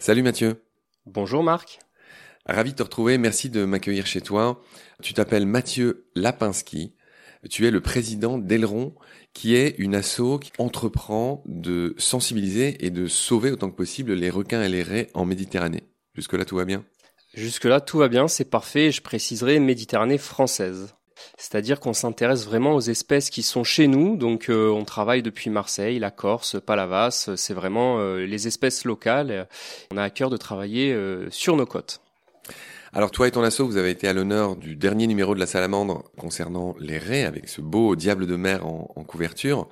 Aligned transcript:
Salut 0.00 0.22
Mathieu. 0.22 0.64
Bonjour 1.06 1.42
Marc. 1.42 1.80
Ravi 2.46 2.70
de 2.70 2.76
te 2.76 2.82
retrouver, 2.82 3.18
merci 3.18 3.50
de 3.50 3.64
m'accueillir 3.66 4.06
chez 4.06 4.22
toi. 4.22 4.62
Tu 5.02 5.12
t'appelles 5.12 5.44
Mathieu 5.44 6.08
Lapinski. 6.14 6.94
Tu 7.50 7.66
es 7.66 7.70
le 7.70 7.80
président 7.80 8.38
d'Aileron, 8.38 8.94
qui 9.34 9.54
est 9.54 9.74
une 9.78 9.94
asso 9.94 10.38
qui 10.40 10.50
entreprend 10.58 11.42
de 11.46 11.94
sensibiliser 11.98 12.86
et 12.86 12.90
de 12.90 13.06
sauver 13.06 13.50
autant 13.50 13.70
que 13.70 13.76
possible 13.76 14.14
les 14.14 14.30
requins 14.30 14.62
et 14.62 14.68
les 14.68 14.82
raies 14.82 15.08
en 15.14 15.24
Méditerranée. 15.24 15.84
Jusque-là, 16.14 16.44
tout 16.44 16.56
va 16.56 16.64
bien? 16.64 16.84
Jusque-là, 17.34 17.80
tout 17.80 17.98
va 17.98 18.08
bien, 18.08 18.28
c'est 18.28 18.48
parfait. 18.48 18.90
Je 18.90 19.02
préciserai 19.02 19.60
Méditerranée 19.60 20.18
française. 20.18 20.94
C'est-à-dire 21.36 21.80
qu'on 21.80 21.92
s'intéresse 21.92 22.44
vraiment 22.44 22.74
aux 22.74 22.80
espèces 22.80 23.30
qui 23.30 23.42
sont 23.42 23.64
chez 23.64 23.86
nous. 23.86 24.16
Donc, 24.16 24.48
euh, 24.48 24.70
on 24.70 24.84
travaille 24.84 25.22
depuis 25.22 25.50
Marseille, 25.50 25.98
la 25.98 26.10
Corse, 26.10 26.56
Palavas. 26.64 27.30
C'est 27.36 27.54
vraiment 27.54 27.98
euh, 27.98 28.24
les 28.24 28.46
espèces 28.46 28.84
locales. 28.84 29.48
On 29.92 29.96
a 29.96 30.02
à 30.02 30.10
cœur 30.10 30.30
de 30.30 30.36
travailler 30.36 30.92
euh, 30.92 31.28
sur 31.30 31.56
nos 31.56 31.66
côtes. 31.66 32.00
Alors 32.92 33.10
toi 33.10 33.28
et 33.28 33.30
ton 33.30 33.42
asso, 33.42 33.60
vous 33.60 33.76
avez 33.76 33.90
été 33.90 34.08
à 34.08 34.14
l'honneur 34.14 34.56
du 34.56 34.74
dernier 34.74 35.06
numéro 35.06 35.34
de 35.34 35.40
la 35.40 35.46
Salamandre 35.46 36.04
concernant 36.16 36.74
les 36.80 36.96
raies 36.96 37.24
avec 37.24 37.48
ce 37.48 37.60
beau 37.60 37.94
diable 37.96 38.26
de 38.26 38.34
mer 38.34 38.66
en, 38.66 38.90
en 38.96 39.04
couverture. 39.04 39.68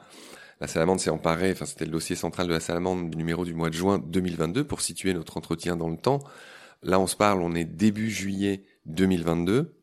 La 0.61 0.67
Salamandre 0.67 1.01
s'est 1.01 1.11
emparée, 1.11 1.53
enfin 1.53 1.65
c'était 1.65 1.87
le 1.87 1.91
dossier 1.91 2.15
central 2.15 2.47
de 2.47 2.53
la 2.53 2.61
Salamandre 2.61 3.09
du 3.09 3.17
numéro 3.17 3.45
du 3.45 3.55
mois 3.55 3.71
de 3.71 3.75
juin 3.75 3.99
2022 3.99 4.65
pour 4.65 4.81
situer 4.81 5.15
notre 5.15 5.37
entretien 5.39 5.77
dans 5.77 5.89
le 5.89 5.97
temps. 5.97 6.21
Là 6.83 7.01
on 7.01 7.07
se 7.07 7.17
parle, 7.17 7.43
on 7.43 7.55
est 7.55 7.65
début 7.65 8.11
juillet 8.11 8.65
2022. 8.87 9.75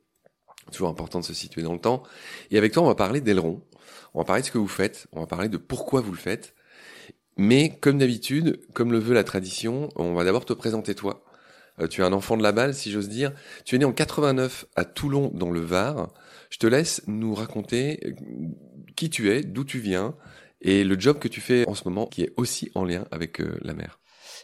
Toujours 0.72 0.90
important 0.90 1.20
de 1.20 1.26
se 1.26 1.34
situer 1.34 1.62
dans 1.62 1.73
le 1.73 1.80
temps. 1.80 2.03
Et 2.52 2.58
avec 2.58 2.72
toi 2.73 2.84
on 2.84 2.88
va 2.88 2.95
parler 2.95 3.22
d'aileron. 3.22 3.62
On 4.13 4.20
va 4.20 4.26
parler 4.26 4.41
de 4.41 4.48
ce 4.48 4.52
que 4.52 4.58
vous 4.58 4.67
faites. 4.67 5.08
On 5.12 5.20
va 5.20 5.27
parler 5.27 5.49
de 5.49 5.58
pourquoi 5.58 6.02
vous 6.02 6.12
le 6.12 6.17
faites. 6.17 6.56
Mais 7.38 7.78
comme 7.81 7.97
d'habitude, 7.97 8.59
comme 8.73 8.91
le 8.91 9.00
veut 9.00 9.14
la 9.14 9.23
tradition, 9.23 9.89
on 9.95 10.14
va 10.14 10.23
d'abord 10.23 10.45
te 10.45 10.53
présenter 10.53 10.95
toi 10.95 11.23
euh, 11.80 11.88
tu 11.88 12.02
es 12.02 12.03
un 12.03 12.14
enfant 12.14 12.38
de 12.38 12.44
la 12.44 12.52
balle, 12.52 12.75
si 12.75 12.91
j'ose 12.91 13.09
dire. 13.09 13.31
Tu 13.66 13.75
es 13.75 13.80
né 13.80 13.86
en 13.86 13.94
89 13.94 14.66
à 14.75 14.86
Toulon, 14.86 15.31
dans 15.34 15.50
le 15.50 15.59
Var. 15.59 16.14
Je 16.52 16.59
te 16.59 16.67
laisse 16.67 17.02
nous 17.08 17.34
raconter 17.34 18.00
euh, 18.06 18.11
qui 18.95 19.09
tu 19.09 19.31
es, 19.31 19.41
d'où 19.41 19.64
tu 19.64 19.80
viens 19.80 20.16
et 20.64 20.84
le 20.84 21.00
job 21.00 21.19
que 21.19 21.28
tu 21.28 21.41
fais 21.41 21.67
en 21.67 21.75
ce 21.75 21.84
moment 21.86 22.08
qui 22.08 22.23
est 22.23 22.34
aussi 22.38 22.72
en 22.73 22.86
lien 22.86 23.06
avec 23.11 23.41
euh, 23.41 23.58
la 23.61 23.73
mer. 23.73 24.00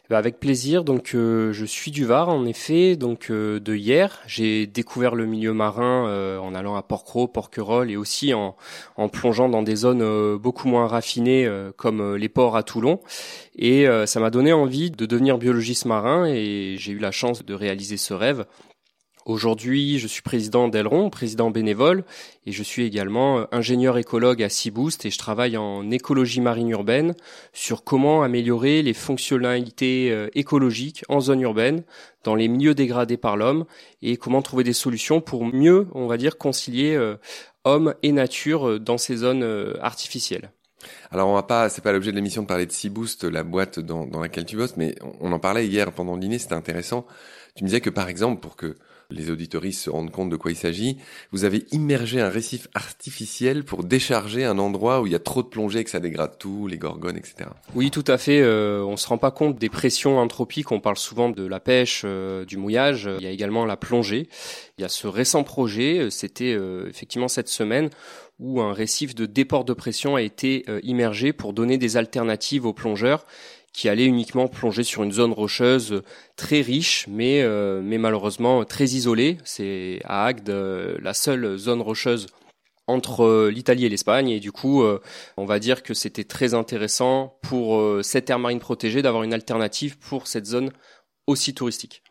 Bah, 0.09 0.17
avec 0.17 0.39
plaisir. 0.39 0.83
Donc, 0.83 1.11
euh, 1.13 1.53
je 1.53 1.65
suis 1.65 1.91
du 1.91 2.03
Var, 2.03 2.29
en 2.29 2.45
effet. 2.45 2.95
Donc, 2.95 3.27
euh, 3.29 3.59
de 3.59 3.75
hier, 3.75 4.19
j'ai 4.25 4.65
découvert 4.65 5.13
le 5.13 5.27
milieu 5.27 5.53
marin 5.53 6.07
euh, 6.07 6.39
en 6.39 6.55
allant 6.55 6.75
à 6.75 6.81
Porquerolles, 6.81 7.31
Porquerolles, 7.31 7.91
et 7.91 7.95
aussi 7.95 8.33
en, 8.33 8.55
en 8.97 9.07
plongeant 9.07 9.49
dans 9.49 9.61
des 9.61 9.75
zones 9.75 10.35
beaucoup 10.37 10.67
moins 10.67 10.87
raffinées, 10.87 11.47
comme 11.77 12.15
les 12.15 12.29
ports 12.29 12.55
à 12.55 12.63
Toulon. 12.63 12.99
Et 13.55 13.85
ça 14.05 14.19
m'a 14.19 14.29
donné 14.31 14.51
envie 14.51 14.89
de 14.89 15.05
devenir 15.05 15.37
biologiste 15.37 15.85
marin, 15.85 16.25
et 16.25 16.75
j'ai 16.79 16.93
eu 16.93 16.99
la 16.99 17.11
chance 17.11 17.45
de 17.45 17.53
réaliser 17.53 17.97
ce 17.97 18.13
rêve. 18.13 18.45
Aujourd'hui, 19.29 19.99
je 19.99 20.07
suis 20.07 20.23
président 20.23 20.69
d'Aileron, 20.69 21.11
président 21.11 21.51
bénévole, 21.51 22.03
et 22.47 22.51
je 22.51 22.63
suis 22.63 22.83
également 22.83 23.37
euh, 23.37 23.45
ingénieur 23.51 23.99
écologue 23.99 24.41
à 24.41 24.49
Seaboost 24.49 25.05
et 25.05 25.11
je 25.11 25.19
travaille 25.19 25.55
en 25.55 25.91
écologie 25.91 26.41
marine 26.41 26.69
urbaine 26.69 27.13
sur 27.53 27.83
comment 27.83 28.23
améliorer 28.23 28.81
les 28.81 28.95
fonctionnalités 28.95 30.09
euh, 30.11 30.29
écologiques 30.33 31.05
en 31.09 31.19
zone 31.19 31.41
urbaine, 31.41 31.83
dans 32.23 32.33
les 32.33 32.47
milieux 32.47 32.73
dégradés 32.73 33.17
par 33.17 33.37
l'homme, 33.37 33.65
et 34.01 34.17
comment 34.17 34.41
trouver 34.41 34.63
des 34.63 34.73
solutions 34.73 35.21
pour 35.21 35.45
mieux, 35.45 35.85
on 35.93 36.07
va 36.07 36.17
dire, 36.17 36.39
concilier 36.39 36.95
euh, 36.95 37.15
homme 37.65 37.93
et 38.01 38.11
nature 38.11 38.79
dans 38.79 38.97
ces 38.97 39.17
zones 39.17 39.45
artificielles. 39.79 40.49
Alors 41.11 41.29
on 41.29 41.35
va 41.35 41.43
pas, 41.43 41.69
c'est 41.69 41.83
pas 41.83 41.91
l'objet 41.91 42.09
de 42.09 42.15
l'émission 42.15 42.41
de 42.41 42.47
parler 42.47 42.65
de 42.65 42.71
Seaboost, 42.71 43.25
la 43.25 43.43
boîte 43.43 43.79
dans, 43.79 44.07
dans 44.07 44.21
laquelle 44.21 44.45
tu 44.45 44.57
bosses, 44.57 44.75
mais 44.75 44.95
on 45.19 45.31
en 45.33 45.39
parlait 45.39 45.67
hier 45.67 45.91
pendant 45.91 46.15
le 46.15 46.19
dîner, 46.19 46.39
c'était 46.39 46.55
intéressant. 46.55 47.05
Tu 47.53 47.63
me 47.63 47.67
disais 47.67 47.81
que 47.81 47.91
par 47.91 48.09
exemple, 48.09 48.41
pour 48.41 48.55
que 48.55 48.75
les 49.11 49.31
auditoristes 49.31 49.81
se 49.81 49.89
rendent 49.89 50.11
compte 50.11 50.29
de 50.29 50.35
quoi 50.35 50.51
il 50.51 50.57
s'agit. 50.57 50.97
Vous 51.31 51.43
avez 51.43 51.65
immergé 51.71 52.21
un 52.21 52.29
récif 52.29 52.67
artificiel 52.75 53.63
pour 53.63 53.83
décharger 53.83 54.45
un 54.45 54.59
endroit 54.59 55.01
où 55.01 55.07
il 55.07 55.11
y 55.11 55.15
a 55.15 55.19
trop 55.19 55.41
de 55.41 55.47
plongée 55.47 55.79
et 55.79 55.83
que 55.83 55.89
ça 55.89 55.99
dégrade 55.99 56.37
tout, 56.37 56.67
les 56.67 56.77
gorgones, 56.77 57.17
etc. 57.17 57.49
Oui, 57.73 57.89
tout 57.89 58.03
à 58.07 58.17
fait. 58.19 58.39
Euh, 58.39 58.83
on 58.83 58.97
se 58.97 59.07
rend 59.07 59.17
pas 59.17 59.31
compte 59.31 59.57
des 59.57 59.69
pressions 59.69 60.19
anthropiques. 60.19 60.71
On 60.71 60.79
parle 60.79 60.97
souvent 60.97 61.29
de 61.29 61.45
la 61.45 61.59
pêche, 61.59 62.03
euh, 62.05 62.45
du 62.45 62.57
mouillage. 62.57 63.09
Il 63.19 63.23
y 63.23 63.27
a 63.27 63.31
également 63.31 63.65
la 63.65 63.77
plongée. 63.77 64.29
Il 64.77 64.81
y 64.81 64.85
a 64.85 64.89
ce 64.89 65.07
récent 65.07 65.43
projet. 65.43 65.99
Euh, 65.99 66.09
c'était 66.11 66.53
euh, 66.53 66.87
effectivement 66.87 67.27
cette 67.27 67.49
semaine 67.49 67.89
où 68.37 68.61
un 68.61 68.73
récif 68.73 69.15
de 69.15 69.25
déport 69.25 69.65
de 69.65 69.73
pression 69.73 70.15
a 70.15 70.21
été 70.21 70.63
immergé 70.83 71.33
pour 71.33 71.51
donner 71.51 71.77
des 71.77 71.97
alternatives 71.97 72.65
aux 72.65 72.71
plongeurs 72.71 73.25
qui 73.73 73.89
allait 73.89 74.05
uniquement 74.05 74.47
plonger 74.47 74.83
sur 74.83 75.03
une 75.03 75.11
zone 75.11 75.31
rocheuse 75.31 76.01
très 76.35 76.61
riche, 76.61 77.05
mais, 77.07 77.41
euh, 77.41 77.81
mais 77.83 77.97
malheureusement 77.97 78.65
très 78.65 78.85
isolée. 78.85 79.37
C'est 79.43 80.01
à 80.05 80.25
Agde 80.25 80.49
la 80.49 81.13
seule 81.13 81.57
zone 81.57 81.81
rocheuse 81.81 82.27
entre 82.89 83.49
l'Italie 83.49 83.85
et 83.85 83.89
l'Espagne 83.89 84.29
et 84.29 84.39
du 84.39 84.51
coup 84.51 84.81
euh, 84.81 84.99
on 85.37 85.45
va 85.45 85.59
dire 85.59 85.83
que 85.83 85.93
c'était 85.93 86.23
très 86.23 86.55
intéressant 86.55 87.37
pour 87.43 87.77
euh, 87.77 88.01
cette 88.01 88.29
aire 88.29 88.39
marine 88.39 88.59
protégée 88.59 89.03
d'avoir 89.03 89.23
une 89.23 89.33
alternative 89.33 89.97
pour 89.99 90.27
cette 90.27 90.47
zone 90.47 90.71
aussi 91.27 91.53
touristique. 91.53 92.01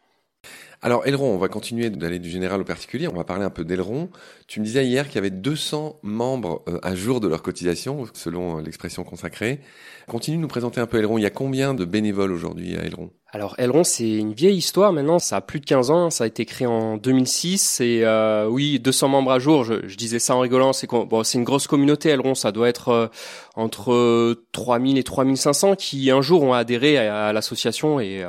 Alors 0.81 1.07
Aileron, 1.07 1.35
on 1.35 1.39
va 1.39 1.49
continuer 1.49 1.91
d'aller 1.91 2.21
du 2.21 2.31
général 2.31 2.61
au 2.61 2.65
particulier, 2.65 3.09
on 3.09 3.17
va 3.17 3.25
parler 3.25 3.45
un 3.45 3.51
peu 3.51 3.65
d'Aileron. 3.65 4.11
Tu 4.47 4.61
me 4.61 4.65
disais 4.65 4.87
hier 4.87 5.07
qu'il 5.07 5.17
y 5.17 5.19
avait 5.19 5.31
200 5.31 5.99
membres 6.03 6.63
euh, 6.69 6.79
à 6.85 6.95
jour 6.95 7.19
de 7.19 7.27
leur 7.27 7.43
cotisation, 7.43 8.07
selon 8.15 8.59
euh, 8.59 8.63
l'expression 8.63 9.03
consacrée. 9.03 9.59
Continue 10.07 10.37
de 10.37 10.43
nous 10.43 10.49
présenter 10.49 10.81
un 10.81 10.87
peu 10.87 10.99
Aileron. 10.99 11.19
Il 11.19 11.23
y 11.23 11.27
a 11.27 11.31
combien 11.31 11.75
de 11.75 11.85
bénévoles 11.85 12.31
aujourd'hui 12.31 12.77
à 12.77 12.85
Aileron 12.85 13.11
alors 13.31 13.57
Aileron, 13.59 13.85
c'est 13.85 14.09
une 14.09 14.33
vieille 14.33 14.57
histoire 14.57 14.91
maintenant, 14.91 15.19
ça 15.19 15.37
a 15.37 15.41
plus 15.43 15.61
de 15.61 15.67
15 15.67 15.91
ans, 15.91 16.09
ça 16.09 16.25
a 16.25 16.27
été 16.27 16.47
créé 16.47 16.67
en 16.67 16.97
2006 16.97 17.83
et 17.83 18.01
euh, 18.03 18.47
oui, 18.49 18.81
200 18.81 19.09
membres 19.09 19.33
à 19.33 19.39
jour, 19.39 19.65
je, 19.65 19.95
disais 19.97 20.19
ça 20.19 20.35
en 20.35 20.41
rigolant, 20.41 20.73
c'est 20.73 20.89
bon, 20.89 21.23
une 21.35 21.45
grosse 21.45 21.67
communauté 21.67 22.09
Aileron, 22.09 22.35
ça 22.35 22.53
doit 22.53 22.71
être 22.71 22.89
euh, 22.89 23.09
entre 23.55 24.45
3000 24.53 24.97
et 24.97 25.03
3500 25.03 25.77
qui 25.77 26.11
un 26.11 26.23
jour 26.23 26.43
ont 26.43 26.55
adhéré 26.55 26.97
à, 26.97 27.35
l'association 27.35 28.01
et, 28.01 28.25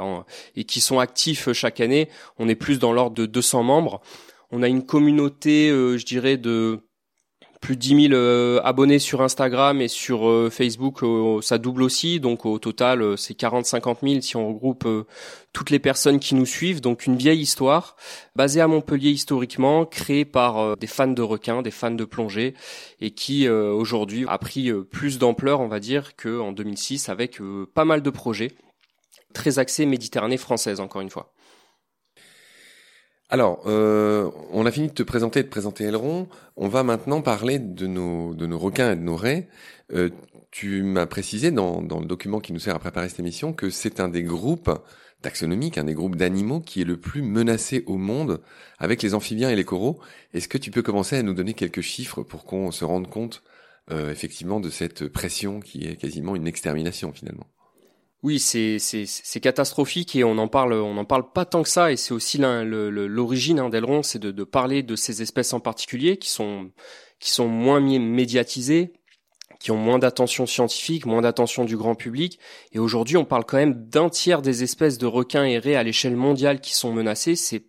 et 0.57 0.66
qui 0.66 0.81
sont 0.81 0.99
actifs 0.99 1.53
chaque 1.53 1.79
année. 1.79 2.09
On 2.39 2.47
est 2.47 2.55
plus 2.55 2.79
dans 2.79 2.94
l'ordre 2.94 3.16
de 3.16 3.25
200 3.25 3.63
membres. 3.63 4.01
On 4.51 4.63
a 4.63 4.67
une 4.67 4.85
communauté, 4.85 5.69
euh, 5.69 5.97
je 5.97 6.05
dirais, 6.05 6.38
de 6.38 6.79
plus 7.61 7.75
de 7.75 7.81
10 7.81 8.07
000 8.07 8.13
euh, 8.13 8.61
abonnés 8.63 9.00
sur 9.00 9.22
Instagram 9.22 9.81
et 9.81 9.89
sur 9.89 10.29
euh, 10.29 10.49
Facebook, 10.49 11.01
ça 11.44 11.57
double 11.57 11.83
aussi. 11.83 12.22
Donc 12.22 12.45
au 12.45 12.57
total, 12.57 13.17
c'est 13.17 13.38
40-50 13.38 13.97
000 14.01 14.22
si 14.22 14.38
on 14.38 14.47
regroupe 14.47 14.88
toutes 15.51 15.69
les 15.69 15.79
personnes 15.79 16.19
qui 16.19 16.35
nous 16.35 16.45
suivent. 16.45 16.79
Donc 16.79 17.05
une 17.05 17.17
vieille 17.17 17.41
histoire 17.41 17.97
basée 18.38 18.61
à 18.61 18.67
Montpellier 18.67 19.11
historiquement, 19.11 19.85
créée 19.85 20.23
par 20.23 20.78
des 20.78 20.88
fans 20.88 21.07
de 21.07 21.22
requins, 21.22 21.61
des 21.61 21.72
fans 21.72 21.91
de 21.91 22.05
plongée, 22.05 22.53
et 23.01 23.11
qui 23.11 23.49
aujourd'hui 23.49 24.23
a 24.29 24.38
pris 24.38 24.72
plus 24.89 25.19
d'ampleur, 25.19 25.59
on 25.59 25.67
va 25.67 25.81
dire, 25.81 26.16
qu'en 26.16 26.53
2006 26.53 27.09
avec 27.09 27.39
pas 27.73 27.83
mal 27.83 28.01
de 28.01 28.09
projets 28.09 28.53
très 29.33 29.59
axés 29.59 29.85
Méditerranée 29.85 30.38
française, 30.38 30.79
encore 30.79 31.01
une 31.01 31.09
fois. 31.09 31.33
Alors, 33.31 33.62
euh, 33.67 34.31
on 34.51 34.66
a 34.66 34.72
fini 34.72 34.88
de 34.88 34.94
te 34.94 35.03
présenter, 35.03 35.44
de 35.44 35.50
présenter 35.50 35.84
Aileron. 35.84 36.28
On 36.57 36.67
va 36.67 36.81
maintenant 36.81 37.22
parler 37.22 37.59
de 37.59 37.85
nos, 37.85 38.34
de 38.34 38.47
nos 38.47 38.57
requins 38.57 38.94
et 38.94 38.95
de 38.95 39.01
nos 39.01 39.16
raies. 39.16 39.47
Euh, 39.94 40.09
tu 40.50 40.81
m'as 40.81 41.06
précisé 41.06 41.51
dans, 41.51 41.84
dans 41.84 42.00
le 42.00 42.07
document 42.07 42.40
qui 42.40 42.53
nous 42.53 42.59
sert 42.59 42.75
à 42.75 42.79
préparer 42.79 43.07
cette 43.07 43.19
émission 43.19 43.53
que 43.53 43.69
c'est 43.69 44.00
un 44.00 44.09
des 44.09 44.23
groupes 44.23 44.72
taxonomiques, 45.22 45.78
un 45.78 45.84
des 45.84 45.94
groupes 45.94 46.16
d'animaux 46.16 46.59
qui 46.59 46.81
est 46.81 46.85
le 46.85 46.97
plus 46.97 47.22
menacé 47.22 47.84
au 47.85 47.97
monde 47.97 48.41
avec 48.79 49.03
les 49.03 49.13
amphibiens 49.13 49.51
et 49.51 49.56
les 49.56 49.66
coraux. 49.66 50.00
Est-ce 50.34 50.47
que 50.47 50.57
tu 50.57 50.72
peux 50.72 50.81
commencer 50.81 51.16
à 51.16 51.22
nous 51.22 51.35
donner 51.35 51.53
quelques 51.53 51.81
chiffres 51.81 52.23
pour 52.23 52.46
qu'on 52.46 52.72
se 52.72 52.84
rende 52.84 53.09
compte 53.11 53.43
euh, 53.91 54.11
effectivement 54.11 54.59
de 54.59 54.72
cette 54.72 55.08
pression 55.08 55.59
qui 55.59 55.85
est 55.85 55.97
quasiment 55.97 56.35
une 56.35 56.47
extermination 56.47 57.11
finalement? 57.11 57.46
Oui, 58.21 58.39
c'est 58.39 58.79
c'est 58.79 59.39
catastrophique 59.39 60.16
et 60.16 60.25
on 60.25 60.37
en 60.37 60.47
parle 60.49 60.73
on 60.73 60.97
en 60.97 61.05
parle 61.05 61.31
pas 61.31 61.45
tant 61.45 61.63
que 61.63 61.69
ça 61.69 61.91
et 61.91 61.95
c'est 61.95 62.13
aussi 62.13 62.37
l'origine 62.37 63.59
hein, 63.59 63.69
d'Aileron, 63.69 64.03
c'est 64.03 64.19
de, 64.19 64.31
de, 64.31 64.43
parler 64.43 64.83
de 64.83 64.95
ces 64.97 65.21
espèces 65.21 65.53
en 65.53 65.61
particulier 65.61 66.17
qui 66.17 66.29
sont 66.29 66.69
qui 67.19 67.31
sont 67.31 67.47
moins 67.47 67.79
médiatisées, 67.79 68.93
qui 69.59 69.71
ont 69.71 69.77
moins 69.77 69.99
d'attention 69.99 70.45
scientifique, 70.45 71.05
moins 71.05 71.21
d'attention 71.21 71.66
du 71.66 71.77
grand 71.77 71.95
public. 71.95 72.39
Et 72.71 72.79
aujourd'hui, 72.79 73.17
on 73.17 73.25
parle 73.25 73.45
quand 73.45 73.57
même 73.57 73.87
d'un 73.89 74.09
tiers 74.09 74.41
des 74.41 74.63
espèces 74.63 74.97
de 74.97 75.05
requins 75.05 75.43
aérés 75.43 75.75
à 75.75 75.83
l'échelle 75.83 76.16
mondiale 76.16 76.61
qui 76.61 76.73
sont 76.73 76.93
menacées. 76.93 77.35
C'est 77.35 77.66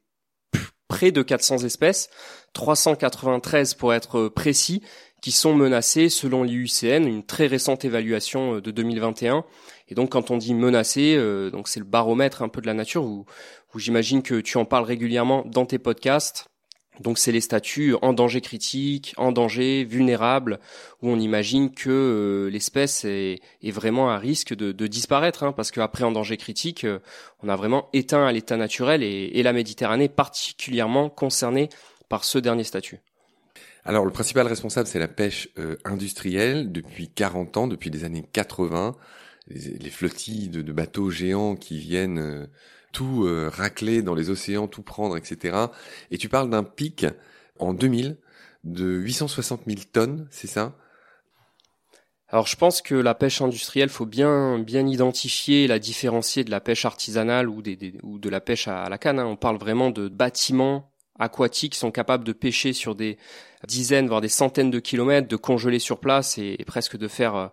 près 0.88 1.12
de 1.12 1.23
400 1.23 1.58
espèces, 1.58 2.11
393 2.52 3.75
pour 3.75 3.94
être 3.94 4.29
précis, 4.29 4.82
qui 5.21 5.33
sont 5.33 5.55
menacées 5.55 6.09
selon 6.09 6.43
l'IUCN, 6.43 7.07
une 7.07 7.25
très 7.25 7.47
récente 7.47 7.85
évaluation 7.85 8.57
euh, 8.57 8.61
de 8.61 8.71
2021. 8.71 9.45
Et 9.89 9.95
donc 9.95 10.11
quand 10.11 10.31
on 10.31 10.37
dit 10.37 10.55
menacé, 10.55 11.15
euh, 11.17 11.51
donc 11.51 11.69
c'est 11.69 11.81
le 11.81 11.87
baromètre 11.87 12.43
un 12.43 12.49
peu 12.49 12.61
de 12.61 12.67
la 12.67 12.75
nature 12.75 13.05
où, 13.05 13.27
où 13.75 13.79
j'imagine 13.79 14.23
que 14.23 14.41
tu 14.41 14.57
en 14.59 14.65
parles 14.65 14.85
régulièrement 14.85 15.45
dans 15.47 15.67
tes 15.67 15.79
podcasts. 15.79 16.51
Donc 17.01 17.19
c'est 17.19 17.33
les 17.33 17.41
statuts 17.41 17.95
en 18.03 18.13
danger 18.13 18.43
critique, 18.43 19.15
en 19.17 19.33
danger, 19.33 19.85
vulnérable, 19.85 20.61
où 21.01 21.09
on 21.09 21.19
imagine 21.19 21.73
que 21.73 21.89
euh, 21.89 22.51
l'espèce 22.51 23.07
est, 23.07 23.41
vraiment 23.63 24.11
à 24.11 24.19
risque 24.19 24.55
de, 24.55 24.87
disparaître, 24.87 25.43
hein, 25.43 25.53
parce 25.53 25.71
qu'après 25.71 26.05
en 26.05 26.13
danger 26.13 26.37
critique, 26.37 26.85
euh, 26.85 26.99
on 27.43 27.49
a 27.49 27.57
vraiment 27.57 27.89
éteint 27.95 28.27
à 28.27 28.33
l'état 28.33 28.59
naturel 28.59 29.03
et, 29.03 29.43
la 29.43 29.55
Méditerranée 29.55 30.11
particulièrement 30.11 31.09
concernée 31.09 31.71
par 32.11 32.25
ce 32.25 32.39
dernier 32.39 32.65
statut. 32.65 33.01
Alors 33.85 34.05
le 34.05 34.11
principal 34.11 34.47
responsable, 34.47 34.87
c'est 34.87 34.99
la 34.99 35.09
pêche 35.09 35.49
euh, 35.59 35.77
industrielle 35.85 36.71
depuis 36.71 37.09
40 37.09 37.56
ans, 37.56 37.67
depuis 37.67 37.91
les 37.91 38.05
années 38.05 38.25
80, 38.32 38.97
les, 39.49 39.91
flottilles 39.91 40.49
de, 40.49 40.73
bateaux 40.73 41.11
géants 41.11 41.56
qui 41.56 41.79
viennent 41.79 42.49
tout 42.93 43.25
euh, 43.25 43.50
racler 43.53 44.03
dans 44.03 44.15
les 44.15 44.31
océans, 44.31 44.69
tout 44.69 44.82
prendre, 44.82 45.17
etc. 45.17 45.56
Et 46.11 46.19
tu 46.19 46.29
parles 46.29 46.50
d'un 46.50 46.65
pic 46.65 47.06
en 47.59 47.75
2000 47.75 48.17
de 48.65 48.85
860 48.85 49.62
000 49.67 49.81
tonnes, 49.93 50.29
c'est 50.31 50.47
ça? 50.47 50.76
Alors 52.29 52.47
je 52.47 52.55
pense 52.55 52.81
que 52.81 52.94
la 52.94 53.15
pêche 53.15 53.41
industrielle, 53.41 53.88
faut 53.88 54.06
bien 54.06 54.59
bien 54.61 54.87
identifier, 54.87 55.67
la 55.67 55.81
différencier 55.81 56.44
de 56.44 56.50
la 56.50 56.61
pêche 56.61 56.85
artisanale 56.85 57.49
ou, 57.49 57.61
des, 57.61 57.94
ou 58.05 58.21
de 58.21 58.29
la 58.29 58.41
pêche 58.41 58.69
à 58.69 58.88
la 58.88 58.99
canne. 58.99 59.19
Hein. 59.19 59.26
On 59.26 59.37
parle 59.37 59.56
vraiment 59.56 59.91
de 59.91 60.09
bâtiments 60.09 60.90
aquatiques 61.21 61.75
sont 61.75 61.91
capables 61.91 62.25
de 62.25 62.33
pêcher 62.33 62.73
sur 62.73 62.95
des 62.95 63.19
dizaines, 63.67 64.09
voire 64.09 64.21
des 64.21 64.29
centaines 64.29 64.71
de 64.71 64.81
kilomètres, 64.81 65.29
de 65.29 65.37
congeler 65.37 65.79
sur 65.79 66.01
place 66.01 66.39
et, 66.39 66.57
presque 66.67 66.97
de 66.97 67.09
faire 67.09 67.51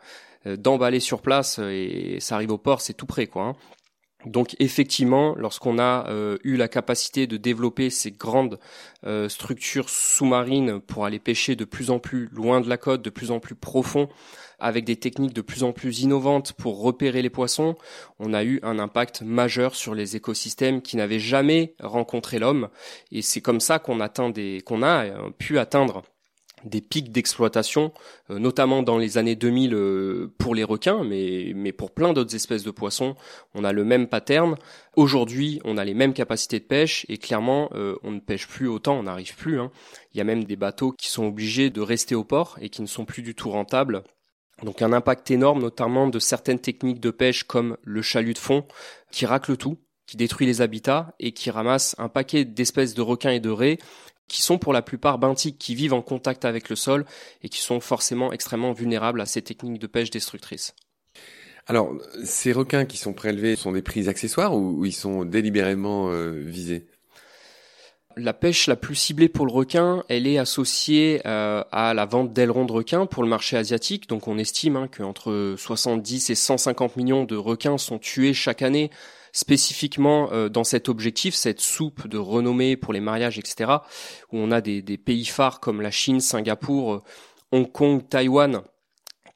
euh, 0.48 0.56
d'emballer 0.56 1.00
sur 1.00 1.22
place 1.22 1.60
et 1.60 2.18
ça 2.20 2.36
arrive 2.36 2.52
au 2.52 2.58
port, 2.58 2.82
c'est 2.82 2.94
tout 2.94 3.06
près 3.06 3.28
quoi. 3.28 3.44
Hein. 3.44 3.56
Donc 4.28 4.56
effectivement, 4.60 5.36
lorsqu'on 5.38 5.80
a 5.80 6.06
euh, 6.10 6.38
eu 6.44 6.58
la 6.58 6.68
capacité 6.68 7.28
de 7.28 7.38
développer 7.38 7.90
ces 7.90 8.12
grandes 8.12 8.60
euh, 9.06 9.30
structures 9.30 9.90
sous-marines 9.90 10.80
pour 10.82 11.06
aller 11.06 11.20
pêcher 11.20 11.56
de 11.56 11.66
plus 11.66 11.92
en 11.92 12.00
plus 12.00 12.28
loin 12.28 12.60
de 12.60 12.68
la 12.68 12.78
côte, 12.78 13.02
de 13.02 13.10
plus 13.10 13.32
en 13.32 13.40
plus 13.40 13.56
profond, 13.56 14.10
avec 14.60 14.86
des 14.86 14.98
techniques 14.98 15.34
de 15.34 15.42
plus 15.42 15.64
en 15.64 15.72
plus 15.72 16.02
innovantes 16.02 16.54
pour 16.54 16.82
repérer 16.82 17.22
les 17.22 17.30
poissons, 17.30 17.76
on 18.20 18.34
a 18.34 18.44
eu 18.44 18.60
un 18.64 18.80
impact 18.80 19.22
majeur 19.22 19.76
sur 19.76 19.96
les 19.96 20.16
écosystèmes 20.16 20.82
qui 20.82 20.98
n'avaient 20.98 21.20
jamais 21.20 21.76
rencontré 21.80 22.40
l'homme. 22.40 22.70
Et 23.12 23.22
c'est 23.22 23.42
comme 23.42 23.60
ça 23.60 23.80
qu'on 23.80 24.00
atteint 24.00 24.30
des, 24.30 24.62
qu'on 24.66 24.84
a 24.84 25.06
euh, 25.06 25.30
pu 25.38 25.58
atteindre 25.60 26.04
des 26.64 26.82
pics 26.82 27.12
d'exploitation, 27.12 27.92
euh, 28.30 28.40
notamment 28.40 28.84
dans 28.84 28.98
les 28.98 29.18
années 29.18 29.36
2000 29.36 29.74
euh, 29.74 30.34
pour 30.38 30.56
les 30.56 30.64
requins, 30.64 31.04
mais, 31.04 31.52
mais 31.56 31.72
pour 31.72 31.92
plein 31.92 32.14
d'autres 32.14 32.36
espèces 32.36 32.64
de 32.64 32.72
poissons, 32.72 33.16
on 33.54 33.64
a 33.64 33.72
le 33.72 33.84
même 33.84 34.08
pattern. 34.08 34.56
Aujourd'hui, 34.96 35.62
on 35.66 35.78
a 35.78 35.86
les 35.86 35.94
mêmes 35.94 36.14
capacités 36.14 36.60
de 36.60 36.66
pêche 36.66 37.06
et 37.10 37.18
clairement, 37.18 37.70
euh, 37.74 37.96
on 38.04 38.12
ne 38.12 38.20
pêche 38.20 38.48
plus 38.48 38.68
autant, 38.68 38.96
on 38.96 39.04
n'arrive 39.04 39.36
plus. 39.36 39.60
Hein. 39.60 39.72
Il 40.14 40.18
y 40.18 40.22
a 40.22 40.24
même 40.24 40.44
des 40.44 40.56
bateaux 40.56 40.92
qui 40.92 41.10
sont 41.10 41.26
obligés 41.26 41.70
de 41.70 41.82
rester 41.82 42.16
au 42.16 42.24
port 42.24 42.58
et 42.62 42.70
qui 42.70 42.82
ne 42.82 42.88
sont 42.88 43.06
plus 43.06 43.22
du 43.22 43.36
tout 43.36 43.52
rentables. 43.52 44.04
Donc 44.64 44.82
un 44.82 44.92
impact 44.92 45.30
énorme, 45.30 45.62
notamment 45.62 46.08
de 46.08 46.18
certaines 46.18 46.60
techniques 46.60 47.00
de 47.00 47.12
pêche 47.12 47.44
comme 47.44 47.78
le 47.84 48.02
chalut 48.02 48.34
de 48.34 48.40
fond, 48.40 48.66
qui 49.12 49.28
racle 49.28 49.56
tout, 49.56 49.78
qui 50.08 50.18
détruit 50.18 50.48
les 50.48 50.62
habitats 50.62 51.14
et 51.20 51.34
qui 51.34 51.52
ramasse 51.52 51.96
un 52.00 52.10
paquet 52.10 52.46
d'espèces 52.46 52.96
de 52.96 53.02
requins 53.02 53.32
et 53.32 53.40
de 53.40 53.50
raies 53.50 53.78
qui 54.28 54.42
sont 54.42 54.58
pour 54.58 54.74
la 54.74 54.82
plupart 54.82 55.18
benthiques, 55.18 55.58
qui 55.58 55.76
vivent 55.76 55.94
en 55.94 56.02
contact 56.02 56.46
avec 56.46 56.70
le 56.70 56.76
sol 56.76 57.06
et 57.44 57.50
qui 57.50 57.62
sont 57.62 57.80
forcément 57.80 58.32
extrêmement 58.32 58.74
vulnérables 58.74 59.22
à 59.22 59.26
ces 59.26 59.42
techniques 59.42 59.80
de 59.80 59.88
pêche 59.88 60.10
destructrices. 60.10 60.74
Alors, 61.68 61.94
ces 62.24 62.54
requins 62.54 62.86
qui 62.86 62.98
sont 62.98 63.14
prélevés 63.14 63.56
sont 63.58 63.74
des 63.74 63.82
prises 63.82 64.08
accessoires 64.08 64.56
ou, 64.56 64.86
ils 64.86 64.94
sont 64.94 65.26
délibérément 65.26 66.10
euh, 66.10 66.32
visés? 66.32 66.88
La 68.16 68.34
pêche 68.34 68.66
la 68.68 68.76
plus 68.76 68.96
ciblée 68.96 69.30
pour 69.30 69.46
le 69.46 69.52
requin, 69.52 70.04
elle 70.10 70.26
est 70.26 70.40
associée 70.40 71.22
euh, 71.28 71.64
à 71.72 71.94
la 71.94 72.06
vente 72.06 72.34
d'ailerons 72.34 72.66
de 72.66 72.72
requins 72.72 73.06
pour 73.06 73.22
le 73.22 73.30
marché 73.30 73.58
asiatique. 73.58 74.10
Donc 74.10 74.28
on 74.28 74.40
estime 74.40 74.76
hein, 74.76 74.88
qu'entre 74.88 75.54
70 75.56 76.32
et 76.32 76.36
150 76.36 76.96
millions 76.96 77.26
de 77.26 77.36
requins 77.36 77.78
sont 77.78 78.00
tués 78.00 78.34
chaque 78.34 78.64
année 78.64 78.90
spécifiquement 79.38 80.30
euh, 80.32 80.50
dans 80.50 80.64
cet 80.64 80.90
objectif, 80.90 81.36
cette 81.36 81.62
soupe 81.62 82.08
de 82.08 82.18
renommée 82.18 82.76
pour 82.76 82.92
les 82.92 83.00
mariages, 83.00 83.38
etc., 83.38 83.72
où 84.32 84.38
on 84.38 84.50
a 84.50 84.62
des, 84.62 84.82
pays 84.98 85.26
phares 85.26 85.60
comme 85.60 85.80
la 85.80 85.92
Chine, 85.92 86.22
Singapour, 86.22 86.94
euh, 86.94 87.02
Hong 87.52 87.72
Kong, 87.72 88.02
Taïwan, 88.10 88.64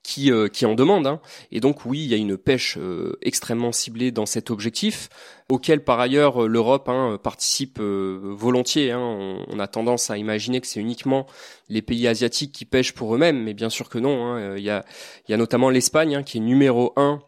qui, 0.02 0.32
euh, 0.32 0.48
qui 0.48 0.66
en 0.66 0.74
demandent. 0.74 1.06
Hein. 1.06 1.22
Et 1.52 1.60
donc 1.60 1.86
oui, 1.86 2.00
il 2.00 2.08
y 2.08 2.16
a 2.16 2.18
une 2.18 2.36
pêche 2.36 2.80
extrêmement 3.22 3.72
ciblée 3.72 4.12
dans 4.12 4.26
cet 4.26 4.50
objectif, 4.50 5.10
auquel 5.50 5.84
par 5.84 6.00
ailleurs 6.00 6.48
l'Europe 6.48 6.90
hein, 6.90 7.20
participe 7.22 7.80
volontiers. 7.80 8.90
Hein. 8.90 9.44
On, 9.48 9.60
a 9.60 9.68
tendance 9.68 10.10
à 10.10 10.18
imaginer 10.18 10.62
que 10.62 10.68
c'est 10.68 10.80
uniquement 10.80 11.28
les 11.70 11.84
pays 11.84 12.08
asiatiques 12.08 12.54
qui 12.54 12.66
pêchent 12.66 12.94
pour 12.94 13.14
eux-mêmes, 13.14 13.44
mais 13.44 13.54
bien 13.54 13.70
sûr 13.70 13.88
que 13.88 14.00
non. 14.00 14.26
Hein. 14.26 14.58
Il, 14.58 14.64
y 14.64 14.72
a, 14.72 14.84
il 15.28 15.32
y 15.32 15.36
a 15.36 15.38
notamment 15.38 15.70
l'Espagne 15.70 16.24
qui 16.24 16.40
est 16.40 16.42
numéro 16.42 16.92
un 16.96 17.22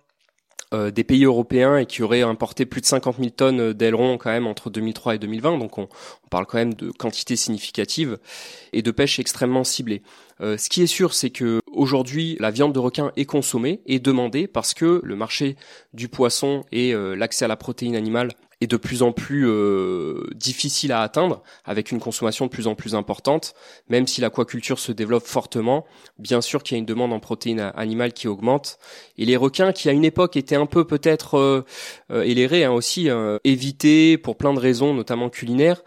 euh, 0.73 0.91
des 0.91 1.03
pays 1.03 1.25
européens 1.25 1.77
et 1.77 1.85
qui 1.85 2.01
auraient 2.03 2.21
importé 2.21 2.65
plus 2.65 2.81
de 2.81 2.85
50 2.85 3.17
000 3.17 3.29
tonnes 3.29 3.73
d'ailerons 3.73 4.17
quand 4.17 4.31
même 4.31 4.47
entre 4.47 4.69
2003 4.69 5.15
et 5.15 5.19
2020. 5.19 5.57
Donc 5.57 5.77
on, 5.77 5.87
parle 6.33 6.47
quand 6.47 6.57
même 6.57 6.73
de 6.73 6.89
quantités 6.89 7.35
significatives 7.35 8.17
et 8.73 8.81
de 8.81 8.89
pêche 8.89 9.19
extrêmement 9.19 9.63
ciblée. 9.63 10.01
Euh, 10.41 10.57
ce 10.57 10.67
qui 10.67 10.81
est 10.81 10.87
sûr, 10.87 11.13
c'est 11.13 11.29
que 11.29 11.59
aujourd'hui 11.71 12.37
la 12.39 12.49
viande 12.49 12.73
de 12.73 12.79
requin 12.79 13.11
est 13.15 13.25
consommée 13.25 13.81
et 13.85 13.99
demandée 13.99 14.47
parce 14.47 14.73
que 14.73 14.99
le 15.03 15.15
marché 15.15 15.57
du 15.93 16.07
poisson 16.09 16.63
et 16.71 16.95
euh, 16.95 17.15
l'accès 17.15 17.45
à 17.45 17.47
la 17.47 17.55
protéine 17.55 17.95
animale 17.95 18.31
est 18.63 18.67
de 18.67 18.77
plus 18.77 19.03
en 19.03 19.11
plus 19.11 19.45
euh, 19.47 20.27
difficile 20.35 20.91
à 20.91 21.01
atteindre, 21.01 21.43
avec 21.65 21.91
une 21.91 21.99
consommation 21.99 22.45
de 22.45 22.49
plus 22.49 22.67
en 22.67 22.75
plus 22.75 22.95
importante, 22.95 23.53
même 23.89 24.07
si 24.07 24.21
l'aquaculture 24.21 24.79
se 24.79 24.91
développe 24.91 25.25
fortement, 25.25 25.85
bien 26.17 26.41
sûr 26.41 26.63
qu'il 26.63 26.75
y 26.75 26.77
a 26.77 26.79
une 26.79 26.85
demande 26.85 27.13
en 27.13 27.19
protéines 27.19 27.71
animales 27.75 28.13
qui 28.13 28.27
augmente. 28.27 28.79
Et 29.17 29.25
les 29.25 29.37
requins, 29.37 29.71
qui 29.71 29.89
à 29.89 29.91
une 29.91 30.05
époque 30.05 30.35
étaient 30.37 30.55
un 30.55 30.65
peu 30.65 30.85
peut-être, 30.85 31.37
euh, 31.37 31.65
euh 32.11 32.23
hein, 32.23 32.71
aussi, 32.71 33.09
euh, 33.09 33.37
évités 33.43 34.17
pour 34.17 34.37
plein 34.37 34.53
de 34.53 34.59
raisons, 34.59 34.93
notamment 34.93 35.29
culinaires, 35.29 35.83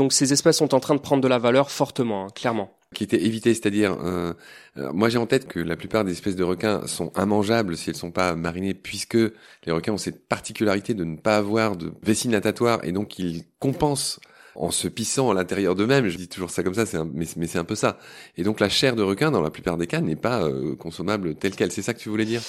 donc 0.00 0.14
ces 0.14 0.32
espèces 0.32 0.56
sont 0.56 0.74
en 0.74 0.80
train 0.80 0.94
de 0.94 1.00
prendre 1.00 1.22
de 1.22 1.28
la 1.28 1.38
valeur 1.38 1.70
fortement, 1.70 2.24
hein, 2.24 2.28
clairement 2.34 2.70
qui 2.92 3.04
était 3.04 3.24
évité, 3.24 3.54
c'est-à-dire, 3.54 3.96
euh, 4.02 4.32
euh, 4.76 4.92
moi 4.92 5.08
j'ai 5.08 5.18
en 5.18 5.26
tête 5.26 5.46
que 5.46 5.60
la 5.60 5.76
plupart 5.76 6.04
des 6.04 6.10
espèces 6.10 6.34
de 6.34 6.42
requins 6.42 6.88
sont 6.88 7.12
immangeables 7.16 7.76
si 7.76 7.88
elles 7.88 7.96
sont 7.96 8.10
pas 8.10 8.34
marinées, 8.34 8.74
puisque 8.74 9.14
les 9.14 9.70
requins 9.72 9.92
ont 9.92 9.96
cette 9.96 10.26
particularité 10.26 10.92
de 10.92 11.04
ne 11.04 11.16
pas 11.16 11.36
avoir 11.36 11.76
de 11.76 11.92
vessie 12.02 12.26
natatoire 12.26 12.80
et 12.82 12.90
donc 12.90 13.20
ils 13.20 13.44
compensent 13.60 14.18
en 14.56 14.72
se 14.72 14.88
pissant 14.88 15.30
à 15.30 15.34
l'intérieur 15.34 15.76
d'eux-mêmes. 15.76 16.08
Je 16.08 16.16
dis 16.16 16.26
toujours 16.26 16.50
ça 16.50 16.64
comme 16.64 16.74
ça, 16.74 16.84
c'est 16.84 16.98
mais, 17.04 17.26
mais 17.36 17.46
c'est 17.46 17.58
un 17.58 17.64
peu 17.64 17.76
ça. 17.76 17.96
Et 18.36 18.42
donc 18.42 18.58
la 18.58 18.68
chair 18.68 18.96
de 18.96 19.04
requin, 19.04 19.30
dans 19.30 19.40
la 19.40 19.50
plupart 19.50 19.76
des 19.76 19.86
cas, 19.86 20.00
n'est 20.00 20.16
pas 20.16 20.42
euh, 20.42 20.74
consommable 20.74 21.36
telle 21.36 21.54
qu'elle. 21.54 21.70
C'est 21.70 21.82
ça 21.82 21.94
que 21.94 22.00
tu 22.00 22.08
voulais 22.08 22.24
dire? 22.24 22.42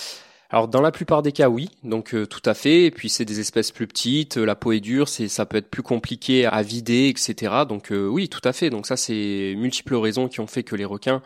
Alors 0.51 0.67
dans 0.67 0.81
la 0.81 0.91
plupart 0.91 1.22
des 1.22 1.31
cas 1.31 1.48
oui, 1.48 1.70
donc 1.84 2.13
euh, 2.13 2.25
tout 2.25 2.41
à 2.46 2.53
fait. 2.53 2.84
Et 2.84 2.91
puis 2.91 3.08
c'est 3.10 3.24
des 3.24 3.39
espèces 3.39 3.72
plus 3.72 3.88
petites, 3.88 4.36
la 4.36 4.55
peau 4.55 4.74
est 4.74 4.81
dure, 4.81 5.08
c'est 5.08 5.29
ça 5.29 5.46
peut 5.46 5.58
être 5.58 5.70
plus 5.70 5.81
compliqué 5.81 6.46
à 6.46 6.62
vider, 6.62 7.08
etc. 7.08 7.63
Donc 7.67 7.91
euh, 7.91 8.08
oui, 8.08 8.27
tout 8.27 8.41
à 8.43 8.51
fait. 8.51 8.70
Donc 8.70 8.86
ça 8.86 8.98
c'est 8.98 9.53
multiples 9.58 9.96
raisons 9.96 10.27
qui 10.27 10.41
ont 10.41 10.48
fait 10.48 10.63
que 10.63 10.75
les 10.75 10.86
requins 10.86 11.22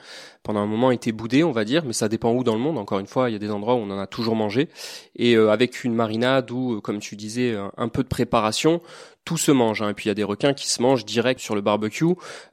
pendant 0.45 0.61
un 0.61 0.65
moment 0.65 0.91
étaient 0.91 1.11
boudés, 1.11 1.43
on 1.43 1.51
va 1.51 1.65
dire, 1.65 1.83
mais 1.83 1.93
ça 1.93 2.07
dépend 2.07 2.31
où 2.31 2.43
dans 2.43 2.53
le 2.53 2.61
monde. 2.61 2.77
Encore 2.77 2.99
une 2.99 3.07
fois, 3.07 3.29
il 3.29 3.33
y 3.33 3.35
a 3.35 3.39
des 3.39 3.51
endroits 3.51 3.75
où 3.75 3.79
on 3.79 3.89
en 3.89 3.99
a 3.99 4.07
toujours 4.07 4.35
mangé 4.35 4.69
et 5.17 5.35
euh, 5.35 5.51
avec 5.51 5.83
une 5.83 5.93
marinade 5.93 6.51
ou 6.51 6.79
comme 6.81 6.99
tu 6.99 7.17
disais 7.17 7.55
un 7.77 7.89
peu 7.89 8.03
de 8.03 8.07
préparation, 8.07 8.81
tout 9.25 9.37
se 9.37 9.51
mange. 9.51 9.81
Hein. 9.81 9.89
Et 9.89 9.93
puis 9.93 10.05
il 10.05 10.07
y 10.07 10.11
a 10.11 10.15
des 10.15 10.23
requins 10.23 10.53
qui 10.53 10.69
se 10.69 10.81
mangent 10.81 11.03
direct 11.03 11.39
sur 11.41 11.55
le 11.55 11.61
barbecue, 11.61 12.05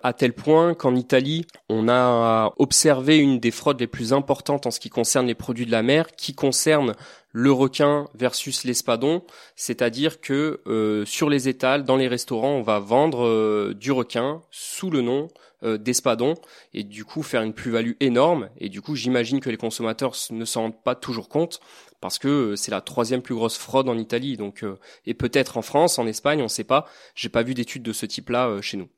à 0.02 0.12
tel 0.12 0.32
point 0.32 0.74
qu'en 0.74 0.96
Italie, 0.96 1.46
on 1.68 1.88
a 1.88 2.52
observé 2.58 3.18
une 3.18 3.38
des 3.38 3.50
fraudes 3.50 3.78
les 3.78 3.86
plus 3.86 4.12
importantes 4.12 4.66
en 4.66 4.70
ce 4.70 4.80
qui 4.80 4.90
concerne 4.90 5.26
les 5.26 5.34
produits 5.34 5.66
de 5.66 5.70
la 5.70 5.82
mer, 5.82 6.06
qui 6.16 6.34
concerne 6.34 6.94
le 7.34 7.52
requin 7.52 8.08
versus 8.14 8.64
l'espadon, 8.64 9.22
c'est-à-dire 9.56 10.20
que 10.20 10.60
euh, 10.66 11.06
sur 11.06 11.30
les 11.30 11.48
étals, 11.48 11.84
dans 11.84 11.96
les 11.96 12.08
restaurants, 12.08 12.56
on 12.56 12.62
va 12.62 12.78
vendre 12.78 13.26
euh, 13.26 13.74
du 13.74 13.90
requin 13.90 14.42
sous 14.50 14.90
le 14.90 15.00
nom 15.00 15.28
euh, 15.64 15.78
d'espadon 15.78 16.34
et 16.72 16.84
du 16.84 17.04
coup 17.04 17.22
faire 17.22 17.42
une 17.42 17.52
plus-value 17.52 17.92
énorme. 18.00 18.48
Et 18.58 18.68
du 18.68 18.80
coup, 18.80 18.94
j'imagine 18.94 19.40
que 19.40 19.50
les 19.50 19.56
consommateurs 19.56 20.14
ne 20.30 20.44
s'en 20.44 20.62
rendent 20.62 20.82
pas 20.82 20.94
toujours 20.94 21.28
compte 21.28 21.60
parce 22.00 22.18
que 22.18 22.28
euh, 22.28 22.56
c'est 22.56 22.70
la 22.70 22.80
troisième 22.80 23.22
plus 23.22 23.34
grosse 23.34 23.58
fraude 23.58 23.88
en 23.88 23.98
Italie. 23.98 24.36
Donc, 24.36 24.64
euh, 24.64 24.78
et 25.06 25.14
peut-être 25.14 25.56
en 25.56 25.62
France, 25.62 25.98
en 25.98 26.06
Espagne, 26.06 26.40
on 26.40 26.44
ne 26.44 26.48
sait 26.48 26.64
pas. 26.64 26.86
J'ai 27.14 27.28
pas 27.28 27.42
vu 27.42 27.54
d'études 27.54 27.82
de 27.82 27.92
ce 27.92 28.06
type-là 28.06 28.60
chez 28.60 28.76
nous. 28.76 28.88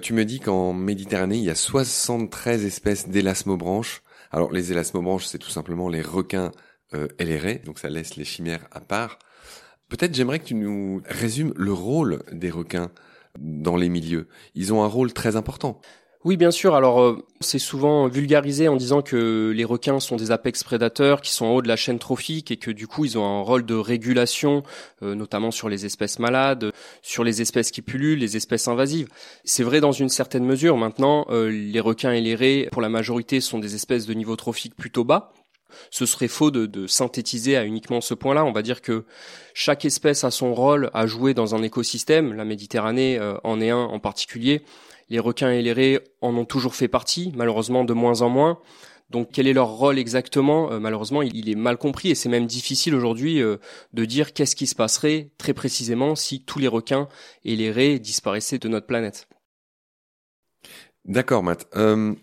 tu 0.00 0.12
me 0.12 0.24
dis 0.24 0.40
qu'en 0.40 0.72
Méditerranée, 0.72 1.36
il 1.36 1.44
y 1.44 1.50
a 1.50 1.54
73 1.54 2.64
espèces 2.64 3.08
d'élasmobranches. 3.08 4.02
Alors, 4.30 4.52
les 4.52 4.72
élasmobranches, 4.72 5.26
c'est 5.26 5.38
tout 5.38 5.50
simplement 5.50 5.88
les 5.88 6.02
requins 6.02 6.52
euh, 6.92 7.06
LRA, 7.20 7.54
donc 7.64 7.78
ça 7.78 7.88
laisse 7.88 8.16
les 8.16 8.24
chimères 8.24 8.66
à 8.72 8.80
part. 8.80 9.18
Peut-être 9.88 10.14
j'aimerais 10.14 10.40
que 10.40 10.46
tu 10.46 10.54
nous 10.54 11.02
résumes 11.06 11.52
le 11.56 11.72
rôle 11.72 12.22
des 12.32 12.50
requins 12.50 12.90
dans 13.38 13.76
les 13.76 13.88
milieux. 13.88 14.28
Ils 14.54 14.72
ont 14.72 14.82
un 14.82 14.86
rôle 14.86 15.12
très 15.12 15.36
important. 15.36 15.80
Oui, 16.22 16.36
bien 16.36 16.50
sûr. 16.50 16.74
Alors, 16.74 17.00
euh, 17.00 17.26
c'est 17.40 17.58
souvent 17.58 18.06
vulgarisé 18.06 18.68
en 18.68 18.76
disant 18.76 19.00
que 19.00 19.52
les 19.56 19.64
requins 19.64 20.00
sont 20.00 20.16
des 20.16 20.30
apex 20.30 20.62
prédateurs 20.62 21.22
qui 21.22 21.32
sont 21.32 21.46
en 21.46 21.54
haut 21.54 21.62
de 21.62 21.68
la 21.68 21.76
chaîne 21.76 21.98
trophique 21.98 22.50
et 22.50 22.58
que 22.58 22.70
du 22.70 22.86
coup, 22.86 23.06
ils 23.06 23.16
ont 23.16 23.24
un 23.24 23.40
rôle 23.40 23.64
de 23.64 23.74
régulation, 23.74 24.62
euh, 25.02 25.14
notamment 25.14 25.50
sur 25.50 25.70
les 25.70 25.86
espèces 25.86 26.18
malades, 26.18 26.72
sur 27.00 27.24
les 27.24 27.40
espèces 27.40 27.70
qui 27.70 27.80
pullulent, 27.80 28.18
les 28.18 28.36
espèces 28.36 28.68
invasives. 28.68 29.08
C'est 29.44 29.62
vrai 29.62 29.80
dans 29.80 29.92
une 29.92 30.10
certaine 30.10 30.44
mesure. 30.44 30.76
Maintenant, 30.76 31.24
euh, 31.30 31.48
les 31.48 31.80
requins 31.80 32.12
et 32.12 32.20
les 32.20 32.34
raies, 32.34 32.68
pour 32.70 32.82
la 32.82 32.90
majorité, 32.90 33.40
sont 33.40 33.58
des 33.58 33.74
espèces 33.74 34.04
de 34.04 34.12
niveau 34.12 34.36
trophique 34.36 34.76
plutôt 34.76 35.04
bas. 35.04 35.32
Ce 35.90 36.06
serait 36.06 36.28
faux 36.28 36.50
de, 36.50 36.86
synthétiser 36.86 37.56
à 37.56 37.64
uniquement 37.64 38.00
ce 38.00 38.14
point-là. 38.14 38.44
On 38.44 38.52
va 38.52 38.62
dire 38.62 38.82
que 38.82 39.04
chaque 39.54 39.84
espèce 39.84 40.24
a 40.24 40.30
son 40.30 40.54
rôle 40.54 40.90
à 40.94 41.06
jouer 41.06 41.34
dans 41.34 41.54
un 41.54 41.62
écosystème. 41.62 42.32
La 42.34 42.44
Méditerranée 42.44 43.20
en 43.44 43.60
est 43.60 43.70
un 43.70 43.78
en 43.78 43.98
particulier 43.98 44.62
les 45.10 45.18
requins 45.18 45.50
et 45.50 45.60
les 45.60 45.72
raies 45.72 46.04
en 46.22 46.36
ont 46.36 46.44
toujours 46.44 46.74
fait 46.74 46.88
partie, 46.88 47.32
malheureusement 47.34 47.84
de 47.84 47.92
moins 47.92 48.22
en 48.22 48.28
moins. 48.28 48.60
Donc 49.10 49.30
quel 49.32 49.48
est 49.48 49.52
leur 49.52 49.68
rôle 49.68 49.98
exactement? 49.98 50.70
Euh, 50.70 50.78
Malheureusement, 50.78 51.20
il, 51.20 51.50
est 51.50 51.56
mal 51.56 51.76
compris 51.76 52.10
et 52.10 52.14
c'est 52.14 52.28
même 52.28 52.46
difficile 52.46 52.94
aujourd'hui 52.94 53.42
euh, 53.42 53.56
de 53.92 54.04
dire 54.04 54.32
qu'est-ce 54.32 54.54
qui 54.54 54.68
se 54.68 54.76
passerait 54.76 55.32
très 55.36 55.52
précisément 55.52 56.14
si 56.14 56.44
tous 56.44 56.60
les 56.60 56.68
requins 56.68 57.08
et 57.44 57.56
les 57.56 57.72
raies 57.72 57.98
disparaissaient 57.98 58.58
de 58.58 58.68
notre 58.68 58.86
planète. 58.86 59.28
D'accord, 61.04 61.42
Matt. 61.42 61.66
Euh, 61.74 62.14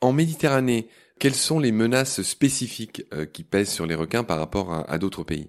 en 0.00 0.12
Méditerranée, 0.12 0.88
quelles 1.18 1.34
sont 1.34 1.58
les 1.58 1.72
menaces 1.72 2.22
spécifiques 2.22 3.04
qui 3.32 3.42
pèsent 3.42 3.72
sur 3.72 3.86
les 3.86 3.94
requins 3.94 4.24
par 4.24 4.38
rapport 4.38 4.84
à 4.88 4.98
d'autres 4.98 5.24
pays? 5.24 5.48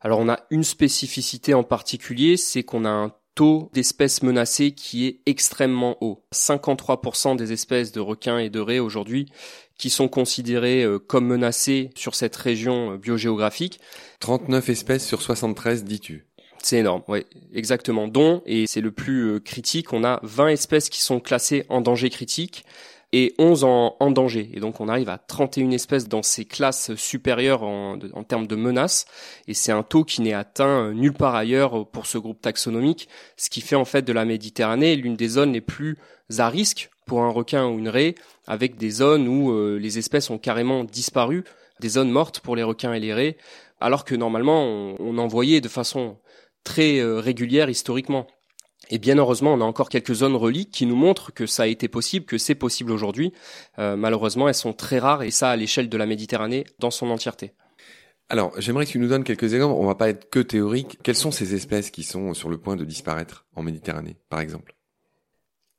Alors 0.00 0.18
on 0.18 0.28
a 0.28 0.40
une 0.50 0.64
spécificité 0.64 1.54
en 1.54 1.62
particulier, 1.62 2.36
c'est 2.36 2.64
qu'on 2.64 2.84
a 2.84 2.90
un 2.90 3.12
taux 3.34 3.70
d'espèces 3.72 4.22
menacées 4.22 4.72
qui 4.72 5.06
est 5.06 5.20
extrêmement 5.26 5.96
haut. 6.02 6.24
53% 6.34 7.36
des 7.36 7.52
espèces 7.52 7.92
de 7.92 8.00
requins 8.00 8.38
et 8.38 8.50
de 8.50 8.60
raies 8.60 8.78
aujourd'hui 8.78 9.30
qui 9.78 9.90
sont 9.90 10.08
considérées 10.08 10.82
euh, 10.82 10.98
comme 10.98 11.26
menacées 11.26 11.90
sur 11.96 12.14
cette 12.14 12.36
région 12.36 12.92
euh, 12.92 12.96
biogéographique. 12.98 13.80
39 14.20 14.68
espèces 14.68 15.06
sur 15.06 15.22
73, 15.22 15.84
dis-tu? 15.84 16.26
C'est 16.62 16.78
énorme, 16.78 17.02
oui, 17.08 17.24
exactement. 17.52 18.06
Dont, 18.06 18.42
et 18.46 18.66
c'est 18.68 18.80
le 18.80 18.92
plus 18.92 19.22
euh, 19.22 19.40
critique, 19.40 19.92
on 19.92 20.04
a 20.04 20.20
20 20.22 20.48
espèces 20.48 20.88
qui 20.90 21.00
sont 21.00 21.18
classées 21.18 21.64
en 21.68 21.80
danger 21.80 22.10
critique 22.10 22.64
et 23.12 23.34
11 23.38 23.64
en, 23.64 23.96
en, 24.00 24.10
danger. 24.10 24.50
Et 24.54 24.60
donc 24.60 24.80
on 24.80 24.88
arrive 24.88 25.08
à 25.08 25.18
31 25.18 25.70
espèces 25.70 26.08
dans 26.08 26.22
ces 26.22 26.44
classes 26.44 26.94
supérieures 26.94 27.62
en, 27.62 27.98
en 28.14 28.24
termes 28.24 28.46
de 28.46 28.56
menaces. 28.56 29.06
Et 29.48 29.54
c'est 29.54 29.72
un 29.72 29.82
taux 29.82 30.04
qui 30.04 30.22
n'est 30.22 30.32
atteint 30.32 30.92
nulle 30.92 31.12
part 31.12 31.34
ailleurs 31.34 31.86
pour 31.88 32.06
ce 32.06 32.18
groupe 32.18 32.40
taxonomique, 32.40 33.08
ce 33.36 33.50
qui 33.50 33.60
fait 33.60 33.76
en 33.76 33.84
fait 33.84 34.02
de 34.02 34.12
la 34.12 34.24
Méditerranée 34.24 34.96
l'une 34.96 35.16
des 35.16 35.28
zones 35.28 35.52
les 35.52 35.60
plus 35.60 35.98
à 36.38 36.48
risque 36.48 36.90
pour 37.06 37.22
un 37.22 37.30
requin 37.30 37.66
ou 37.66 37.78
une 37.78 37.88
raie, 37.88 38.14
avec 38.46 38.76
des 38.76 38.90
zones 38.90 39.28
où 39.28 39.52
euh, 39.52 39.76
les 39.76 39.98
espèces 39.98 40.30
ont 40.30 40.38
carrément 40.38 40.84
disparu, 40.84 41.44
des 41.80 41.90
zones 41.90 42.10
mortes 42.10 42.40
pour 42.40 42.56
les 42.56 42.62
requins 42.62 42.92
et 42.92 43.00
les 43.00 43.12
raies, 43.12 43.36
alors 43.80 44.04
que 44.04 44.14
normalement 44.14 44.62
on, 44.64 44.96
on 45.00 45.18
en 45.18 45.26
voyait 45.26 45.60
de 45.60 45.68
façon 45.68 46.16
très 46.64 46.98
euh, 47.00 47.18
régulière 47.18 47.68
historiquement. 47.68 48.26
Et 48.94 48.98
bien 48.98 49.16
heureusement, 49.16 49.54
on 49.54 49.62
a 49.62 49.64
encore 49.64 49.88
quelques 49.88 50.12
zones 50.12 50.36
reliques 50.36 50.70
qui 50.70 50.84
nous 50.84 50.96
montrent 50.96 51.32
que 51.32 51.46
ça 51.46 51.62
a 51.62 51.66
été 51.66 51.88
possible, 51.88 52.26
que 52.26 52.36
c'est 52.36 52.54
possible 52.54 52.92
aujourd'hui. 52.92 53.32
Euh, 53.78 53.96
malheureusement, 53.96 54.48
elles 54.48 54.54
sont 54.54 54.74
très 54.74 54.98
rares 54.98 55.22
et 55.22 55.30
ça 55.30 55.48
à 55.48 55.56
l'échelle 55.56 55.88
de 55.88 55.96
la 55.96 56.04
Méditerranée 56.04 56.66
dans 56.78 56.90
son 56.90 57.08
entièreté. 57.08 57.54
Alors, 58.28 58.52
j'aimerais 58.58 58.84
que 58.84 58.90
tu 58.90 58.98
nous 58.98 59.08
donnes 59.08 59.24
quelques 59.24 59.54
exemples. 59.54 59.80
On 59.80 59.86
va 59.86 59.94
pas 59.94 60.10
être 60.10 60.28
que 60.28 60.40
théorique. 60.40 60.98
Quelles 61.02 61.16
sont 61.16 61.30
ces 61.30 61.54
espèces 61.54 61.90
qui 61.90 62.02
sont 62.02 62.34
sur 62.34 62.50
le 62.50 62.58
point 62.58 62.76
de 62.76 62.84
disparaître 62.84 63.46
en 63.56 63.62
Méditerranée, 63.62 64.18
par 64.28 64.40
exemple? 64.40 64.74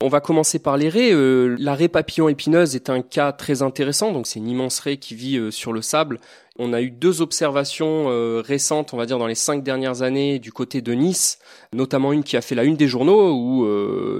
On 0.03 0.09
va 0.09 0.19
commencer 0.19 0.59
par 0.59 0.75
les 0.75 0.89
raies. 0.89 1.13
Euh, 1.13 1.55
la 1.57 1.75
raie 1.75 1.87
papillon 1.87 2.27
épineuse 2.27 2.75
est 2.75 2.89
un 2.89 3.01
cas 3.01 3.31
très 3.31 3.61
intéressant. 3.61 4.11
Donc 4.11 4.27
c'est 4.27 4.39
une 4.39 4.49
immense 4.49 4.79
raie 4.79 4.97
qui 4.97 5.15
vit 5.15 5.37
euh, 5.37 5.49
sur 5.49 5.71
le 5.71 5.81
sable. 5.81 6.19
On 6.59 6.73
a 6.73 6.81
eu 6.81 6.91
deux 6.91 7.21
observations 7.21 8.09
euh, 8.09 8.43
récentes, 8.45 8.93
on 8.93 8.97
va 8.97 9.05
dire 9.05 9.17
dans 9.17 9.27
les 9.27 9.35
cinq 9.35 9.63
dernières 9.63 10.01
années, 10.01 10.39
du 10.39 10.51
côté 10.51 10.81
de 10.81 10.91
Nice, 10.91 11.39
notamment 11.71 12.11
une 12.11 12.23
qui 12.23 12.35
a 12.35 12.41
fait 12.41 12.53
la 12.53 12.65
une 12.65 12.75
des 12.75 12.87
journaux, 12.87 13.31
où 13.31 13.65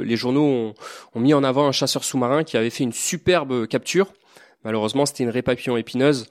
les 0.01 0.15
journaux 0.15 0.45
ont, 0.45 0.73
ont 1.13 1.19
mis 1.19 1.33
en 1.33 1.43
avant 1.43 1.67
un 1.67 1.71
chasseur 1.73 2.03
sous-marin 2.03 2.43
qui 2.43 2.55
avait 2.57 2.69
fait 2.69 2.85
une 2.85 2.93
superbe 2.93 3.67
capture. 3.67 4.13
Malheureusement, 4.63 5.05
c'était 5.05 5.25
une 5.25 5.29
raie 5.29 5.41
papillon 5.41 5.75
épineuse 5.77 6.27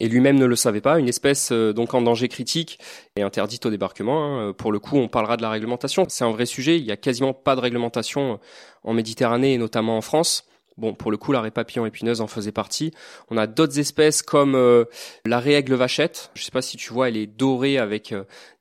et 0.00 0.08
lui-même 0.08 0.38
ne 0.38 0.46
le 0.46 0.56
savait 0.56 0.80
pas, 0.80 0.98
une 0.98 1.08
espèce 1.08 1.52
euh, 1.52 1.72
donc 1.72 1.94
en 1.94 2.02
danger 2.02 2.28
critique 2.28 2.78
et 3.16 3.22
interdite 3.22 3.66
au 3.66 3.70
débarquement. 3.70 4.40
Hein. 4.40 4.52
Pour 4.52 4.72
le 4.72 4.78
coup, 4.78 4.96
on 4.96 5.08
parlera 5.08 5.36
de 5.36 5.42
la 5.42 5.50
réglementation. 5.50 6.06
C'est 6.08 6.24
un 6.24 6.30
vrai 6.30 6.46
sujet. 6.46 6.78
Il 6.78 6.84
y 6.84 6.92
a 6.92 6.96
quasiment 6.96 7.32
pas 7.32 7.56
de 7.56 7.60
réglementation 7.60 8.34
euh, 8.34 8.36
en 8.82 8.94
Méditerranée 8.94 9.54
et 9.54 9.58
notamment 9.58 9.96
en 9.96 10.00
France. 10.00 10.46
Bon, 10.76 10.92
pour 10.92 11.12
le 11.12 11.16
coup, 11.16 11.30
la 11.30 11.40
raie 11.40 11.52
papillon 11.52 11.86
épineuse 11.86 12.20
en 12.20 12.26
faisait 12.26 12.50
partie. 12.50 12.92
On 13.30 13.36
a 13.36 13.46
d'autres 13.46 13.78
espèces 13.78 14.22
comme 14.22 14.56
euh, 14.56 14.84
la 15.24 15.38
raie 15.38 15.52
aigle 15.52 15.74
vachette. 15.74 16.30
Je 16.34 16.42
sais 16.42 16.50
pas 16.50 16.62
si 16.62 16.76
tu 16.76 16.92
vois, 16.92 17.08
elle 17.08 17.16
est 17.16 17.28
dorée 17.28 17.78
avec 17.78 18.12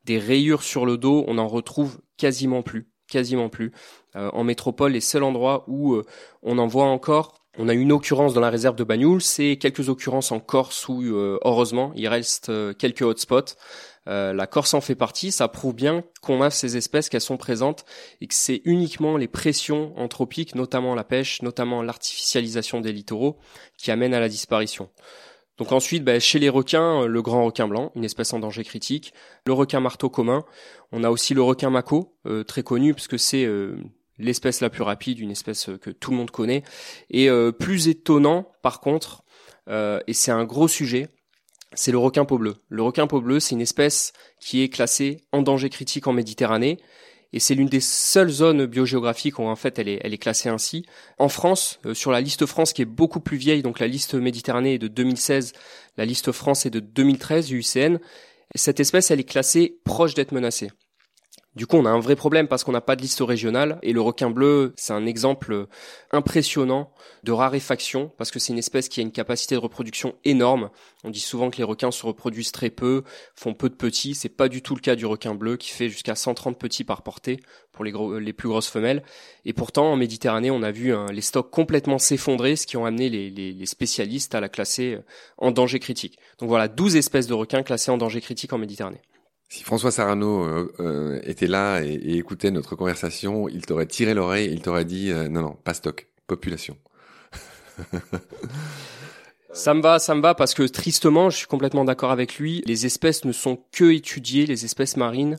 des 0.05 0.19
rayures 0.19 0.61
sur 0.61 0.85
le 0.85 0.97
dos. 0.97 1.25
On 1.27 1.39
en 1.39 1.47
retrouve 1.47 1.99
quasiment 2.17 2.61
plus, 2.61 2.87
quasiment 3.07 3.49
plus. 3.49 3.71
en 4.13 4.43
métropole, 4.43 4.91
les 4.91 5.01
seuls 5.01 5.23
endroits 5.23 5.65
où 5.67 5.99
on 6.43 6.59
en 6.59 6.67
voit 6.67 6.85
encore, 6.85 7.42
on 7.57 7.69
a 7.69 7.73
une 7.73 7.91
occurrence 7.91 8.33
dans 8.33 8.41
la 8.41 8.49
réserve 8.49 8.75
de 8.75 8.83
Bagnoul, 8.83 9.21
c'est 9.21 9.57
quelques 9.57 9.89
occurrences 9.89 10.31
en 10.31 10.39
Corse 10.39 10.87
où, 10.87 11.03
euh, 11.03 11.39
heureusement, 11.43 11.91
il 11.95 12.07
reste 12.07 12.49
euh, 12.49 12.73
quelques 12.73 13.03
hotspots. 13.03 13.55
Euh, 14.07 14.33
la 14.33 14.47
Corse 14.47 14.73
en 14.73 14.81
fait 14.81 14.95
partie, 14.95 15.31
ça 15.31 15.47
prouve 15.47 15.75
bien 15.75 16.03
qu'on 16.21 16.41
a 16.41 16.49
ces 16.49 16.77
espèces, 16.77 17.09
qu'elles 17.09 17.21
sont 17.21 17.37
présentes 17.37 17.85
et 18.21 18.27
que 18.27 18.33
c'est 18.33 18.61
uniquement 18.65 19.17
les 19.17 19.27
pressions 19.27 19.93
anthropiques, 19.97 20.55
notamment 20.55 20.95
la 20.95 21.03
pêche, 21.03 21.41
notamment 21.41 21.83
l'artificialisation 21.83 22.81
des 22.81 22.91
littoraux, 22.91 23.37
qui 23.77 23.91
amènent 23.91 24.15
à 24.15 24.19
la 24.19 24.29
disparition. 24.29 24.89
Donc 25.59 25.71
ensuite, 25.71 26.03
bah, 26.03 26.19
chez 26.19 26.39
les 26.39 26.49
requins, 26.49 27.05
le 27.05 27.21
grand 27.21 27.45
requin 27.45 27.67
blanc, 27.67 27.91
une 27.95 28.03
espèce 28.03 28.33
en 28.33 28.39
danger 28.39 28.63
critique, 28.63 29.13
le 29.45 29.53
requin 29.53 29.79
marteau 29.79 30.09
commun, 30.09 30.43
on 30.91 31.03
a 31.03 31.11
aussi 31.11 31.35
le 31.35 31.43
requin 31.43 31.69
mako, 31.69 32.17
très 32.47 32.63
connu 32.63 32.95
puisque 32.95 33.19
c'est 33.19 33.47
l'espèce 34.19 34.61
la 34.61 34.69
plus 34.69 34.83
rapide, 34.83 35.19
une 35.19 35.31
espèce 35.31 35.69
que 35.81 35.89
tout 35.89 36.11
le 36.11 36.17
monde 36.17 36.31
connaît. 36.31 36.63
Et 37.09 37.29
euh, 37.29 37.51
plus 37.51 37.87
étonnant, 37.87 38.51
par 38.61 38.79
contre, 38.79 39.23
euh, 39.69 39.99
et 40.07 40.13
c'est 40.13 40.31
un 40.31 40.45
gros 40.45 40.67
sujet, 40.67 41.07
c'est 41.73 41.91
le 41.91 41.97
requin 41.97 42.25
peau 42.25 42.37
bleu. 42.37 42.55
Le 42.69 42.83
requin 42.83 43.07
peau 43.07 43.21
bleu, 43.21 43.39
c'est 43.39 43.55
une 43.55 43.61
espèce 43.61 44.13
qui 44.39 44.61
est 44.61 44.69
classée 44.69 45.21
en 45.31 45.41
danger 45.41 45.69
critique 45.69 46.07
en 46.07 46.13
Méditerranée. 46.13 46.77
Et 47.35 47.39
c'est 47.39 47.55
l'une 47.55 47.67
des 47.67 47.79
seules 47.79 48.29
zones 48.29 48.67
biogéographiques 48.67 49.39
où 49.39 49.43
en 49.43 49.55
fait 49.55 49.79
elle 49.79 49.87
est, 49.89 50.17
classée 50.19 50.49
ainsi. 50.49 50.85
En 51.17 51.29
France, 51.29 51.79
euh, 51.85 51.95
sur 51.95 52.11
la 52.11 52.21
liste 52.21 52.45
France 52.45 52.73
qui 52.73 52.83
est 52.83 52.85
beaucoup 52.85 53.19
plus 53.19 53.37
vieille, 53.37 53.63
donc 53.63 53.79
la 53.79 53.87
liste 53.87 54.13
Méditerranée 54.13 54.75
est 54.75 54.79
de 54.79 54.87
2016, 54.87 55.53
la 55.97 56.05
liste 56.05 56.31
France 56.31 56.67
est 56.67 56.69
de 56.69 56.79
2013, 56.79 57.51
UICN, 57.51 57.97
cette 58.53 58.79
espèce 58.79 59.09
elle 59.09 59.19
est 59.19 59.23
classée 59.23 59.79
proche 59.83 60.13
d'être 60.13 60.31
menacée. 60.31 60.69
Du 61.55 61.67
coup, 61.67 61.77
on 61.77 61.85
a 61.85 61.89
un 61.89 61.99
vrai 61.99 62.15
problème 62.15 62.47
parce 62.47 62.63
qu'on 62.63 62.71
n'a 62.71 62.81
pas 62.81 62.95
de 62.95 63.01
liste 63.03 63.19
régionale 63.21 63.77
et 63.83 63.93
le 63.93 64.01
requin 64.01 64.31
bleu, 64.31 64.73
c'est 64.75 64.93
un 64.93 65.05
exemple 65.05 65.67
impressionnant 66.11 66.91
de 67.21 67.31
raréfaction 67.31 68.11
parce 68.17 68.31
que 68.31 68.39
c'est 68.39 68.53
une 68.53 68.59
espèce 68.59 68.89
qui 68.89 69.01
a 69.01 69.03
une 69.03 69.11
capacité 69.11 69.53
de 69.53 69.59
reproduction 69.59 70.15
énorme. 70.25 70.71
On 71.03 71.11
dit 71.11 71.19
souvent 71.19 71.51
que 71.51 71.57
les 71.57 71.63
requins 71.63 71.91
se 71.91 72.07
reproduisent 72.07 72.51
très 72.51 72.71
peu, 72.71 73.03
font 73.35 73.53
peu 73.53 73.69
de 73.69 73.75
petits. 73.75 74.15
C'est 74.15 74.29
pas 74.29 74.49
du 74.49 74.63
tout 74.63 74.73
le 74.73 74.81
cas 74.81 74.95
du 74.95 75.05
requin 75.05 75.35
bleu 75.35 75.57
qui 75.57 75.69
fait 75.69 75.89
jusqu'à 75.89 76.15
130 76.15 76.57
petits 76.57 76.83
par 76.83 77.03
portée 77.03 77.39
pour 77.71 77.83
les, 77.83 77.93
les 78.19 78.33
plus 78.33 78.49
grosses 78.49 78.69
femelles. 78.69 79.03
Et 79.45 79.53
pourtant, 79.53 79.91
en 79.91 79.95
Méditerranée, 79.95 80.49
on 80.49 80.63
a 80.63 80.71
vu 80.71 80.91
hein, 80.91 81.05
les 81.11 81.21
stocks 81.21 81.51
complètement 81.51 81.99
s'effondrer, 81.99 82.55
ce 82.55 82.65
qui 82.65 82.77
ont 82.77 82.85
amené 82.85 83.09
les, 83.09 83.65
spécialistes 83.67 84.33
à 84.33 84.41
la 84.41 84.49
classer 84.49 84.97
en 85.37 85.51
danger 85.51 85.79
critique. 85.79 86.17
Donc 86.39 86.49
voilà, 86.49 86.67
12 86.67 86.95
espèces 86.95 87.27
de 87.27 87.33
requins 87.35 87.61
classées 87.61 87.91
en 87.91 87.97
danger 87.97 88.21
critique 88.21 88.53
en 88.53 88.57
Méditerranée. 88.57 89.01
Si 89.53 89.63
François 89.63 89.91
Sarano 89.91 90.43
euh, 90.43 90.73
euh, 90.79 91.19
était 91.25 91.45
là 91.45 91.83
et, 91.83 92.17
écoutait 92.17 92.49
notre 92.49 92.75
conversation, 92.75 93.47
il 93.47 93.63
t'aurait 93.67 93.85
tiré 93.85 94.15
l'oreille, 94.15 94.49
il 94.51 94.63
t'aurait 94.63 94.83
dit 94.83 95.11
euh, 95.11 95.29
non 95.29 95.43
non, 95.43 95.55
pas 95.63 95.75
stock, 95.75 96.07
population. 96.25 96.75
Ça 99.53 99.75
me 99.75 99.83
va, 99.83 99.99
ça 99.99 100.15
me 100.15 100.21
va 100.21 100.33
parce 100.33 100.55
que 100.55 100.63
tristement, 100.63 101.29
je 101.29 101.37
suis 101.37 101.45
complètement 101.45 101.85
d'accord 101.85 102.09
avec 102.09 102.39
lui. 102.39 102.63
Les 102.65 102.87
espèces 102.87 103.23
ne 103.25 103.31
sont 103.31 103.59
que 103.71 103.93
étudiées, 103.93 104.47
les 104.47 104.65
espèces 104.65 104.97
marines, 104.97 105.37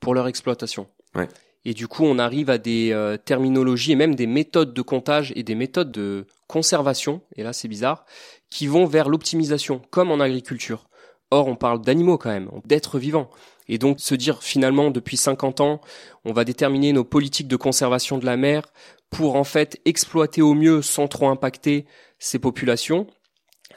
pour 0.00 0.14
leur 0.14 0.26
exploitation. 0.26 0.86
Ouais. 1.14 1.28
Et 1.66 1.74
du 1.74 1.86
coup, 1.86 2.06
on 2.06 2.18
arrive 2.18 2.48
à 2.48 2.56
des 2.56 3.16
terminologies 3.26 3.92
et 3.92 3.96
même 3.96 4.14
des 4.14 4.26
méthodes 4.26 4.72
de 4.72 4.80
comptage 4.80 5.34
et 5.36 5.42
des 5.42 5.54
méthodes 5.54 5.92
de 5.92 6.24
conservation. 6.46 7.20
Et 7.36 7.42
là, 7.42 7.52
c'est 7.52 7.68
bizarre, 7.68 8.06
qui 8.48 8.66
vont 8.66 8.86
vers 8.86 9.10
l'optimisation, 9.10 9.82
comme 9.90 10.10
en 10.10 10.20
agriculture. 10.20 10.88
Or, 11.30 11.46
on 11.46 11.56
parle 11.56 11.80
d'animaux 11.82 12.18
quand 12.18 12.30
même, 12.30 12.50
d'êtres 12.64 12.98
vivants. 12.98 13.30
Et 13.68 13.78
donc, 13.78 14.00
se 14.00 14.14
dire 14.14 14.42
finalement, 14.42 14.90
depuis 14.90 15.16
50 15.16 15.60
ans, 15.60 15.80
on 16.24 16.32
va 16.32 16.44
déterminer 16.44 16.92
nos 16.92 17.04
politiques 17.04 17.46
de 17.46 17.56
conservation 17.56 18.18
de 18.18 18.26
la 18.26 18.36
mer 18.36 18.62
pour 19.10 19.36
en 19.36 19.44
fait 19.44 19.80
exploiter 19.84 20.42
au 20.42 20.54
mieux 20.54 20.82
sans 20.82 21.08
trop 21.08 21.28
impacter 21.28 21.86
ces 22.18 22.38
populations, 22.38 23.06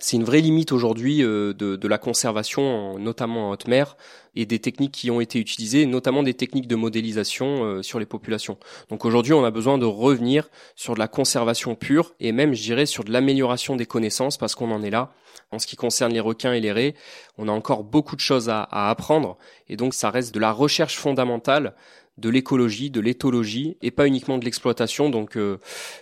c'est 0.04 0.18
une 0.18 0.26
vraie 0.26 0.42
limite 0.42 0.74
aujourd'hui 0.74 1.20
de, 1.20 1.54
de, 1.54 1.88
la 1.88 1.98
conservation, 1.98 3.00
notamment 3.00 3.48
en 3.48 3.52
haute 3.52 3.70
mer, 3.70 3.96
et 4.36 4.46
des 4.46 4.60
techniques 4.60 4.92
qui 4.92 5.10
ont 5.10 5.22
été 5.22 5.40
utilisées, 5.40 5.86
notamment 5.86 6.24
des 6.24 6.34
techniques 6.34 6.68
de 6.68 6.76
modélisation 6.76 7.82
sur 7.82 8.00
les 8.00 8.06
populations. 8.06 8.58
Donc 8.90 9.06
aujourd'hui, 9.06 9.32
on 9.32 9.46
a 9.46 9.52
besoin 9.52 9.78
de 9.78 9.86
revenir 9.86 10.50
sur 10.76 10.94
de 10.94 11.00
la 11.00 11.08
conservation 11.08 11.76
pure 11.76 12.16
et 12.20 12.34
même, 12.34 12.54
je 12.54 12.62
dirais, 12.62 12.86
sur 12.86 13.06
de 13.06 13.14
l'amélioration 13.14 13.78
des 13.78 13.86
connaissances 13.86 14.38
parce 14.38 14.56
qu'on 14.56 14.72
en 14.72 14.84
est 14.84 14.90
là. 14.90 15.14
En 15.52 15.60
ce 15.60 15.68
qui 15.68 15.78
concerne 15.78 16.12
les 16.12 16.20
requins 16.20 16.52
et 16.52 16.60
les 16.60 16.74
raies, 16.74 16.96
on 17.38 17.48
a 17.48 17.52
encore 17.52 17.86
beaucoup 17.86 18.18
de 18.18 18.22
choses 18.22 18.50
à, 18.50 18.64
à 18.64 18.90
apprendre 18.90 19.38
et 19.70 19.78
donc 19.78 19.94
ça 19.94 20.10
reste 20.10 20.36
de 20.36 20.40
la 20.40 20.52
recherche 20.52 20.98
fondamentale 20.98 21.76
de 22.18 22.30
l'écologie, 22.30 22.92
de 22.92 23.00
l'éthologie 23.00 23.78
et 23.82 23.92
pas 23.92 24.08
uniquement 24.08 24.38
de 24.38 24.46
l'exploitation. 24.46 25.10
Donc 25.10 25.36
euh, 25.36 25.58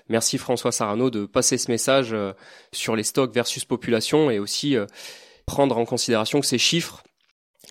merci 0.10 0.38
François 0.38 0.72
Sarano 0.72 1.10
de 1.10 1.26
passer 1.26 1.58
ce 1.58 1.72
message 1.72 2.14
euh, 2.14 2.34
sur 2.74 2.96
les 2.96 3.04
stocks 3.04 3.34
versus 3.34 3.66
population 3.66 4.30
et 4.30 4.40
aussi 4.40 4.76
euh, 4.76 4.86
prendre 5.46 5.78
en 5.78 5.86
considération 5.86 6.40
que 6.40 6.46
ces 6.46 6.58
chiffres 6.58 7.04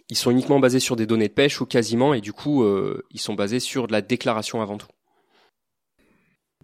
ils 0.09 0.17
sont 0.17 0.31
uniquement 0.31 0.59
basés 0.59 0.81
sur 0.81 0.97
des 0.97 1.07
données 1.07 1.29
de 1.29 1.33
pêche 1.33 1.61
ou 1.61 1.67
quasiment 1.67 2.15
et 2.15 2.21
du 2.21 2.33
coup 2.33 2.65
ils 3.13 3.21
sont 3.21 3.35
basés 3.35 3.61
sur 3.61 3.87
de 3.87 3.93
la 3.93 4.03
déclaration 4.03 4.61
avant 4.61 4.77
tout. 4.77 4.89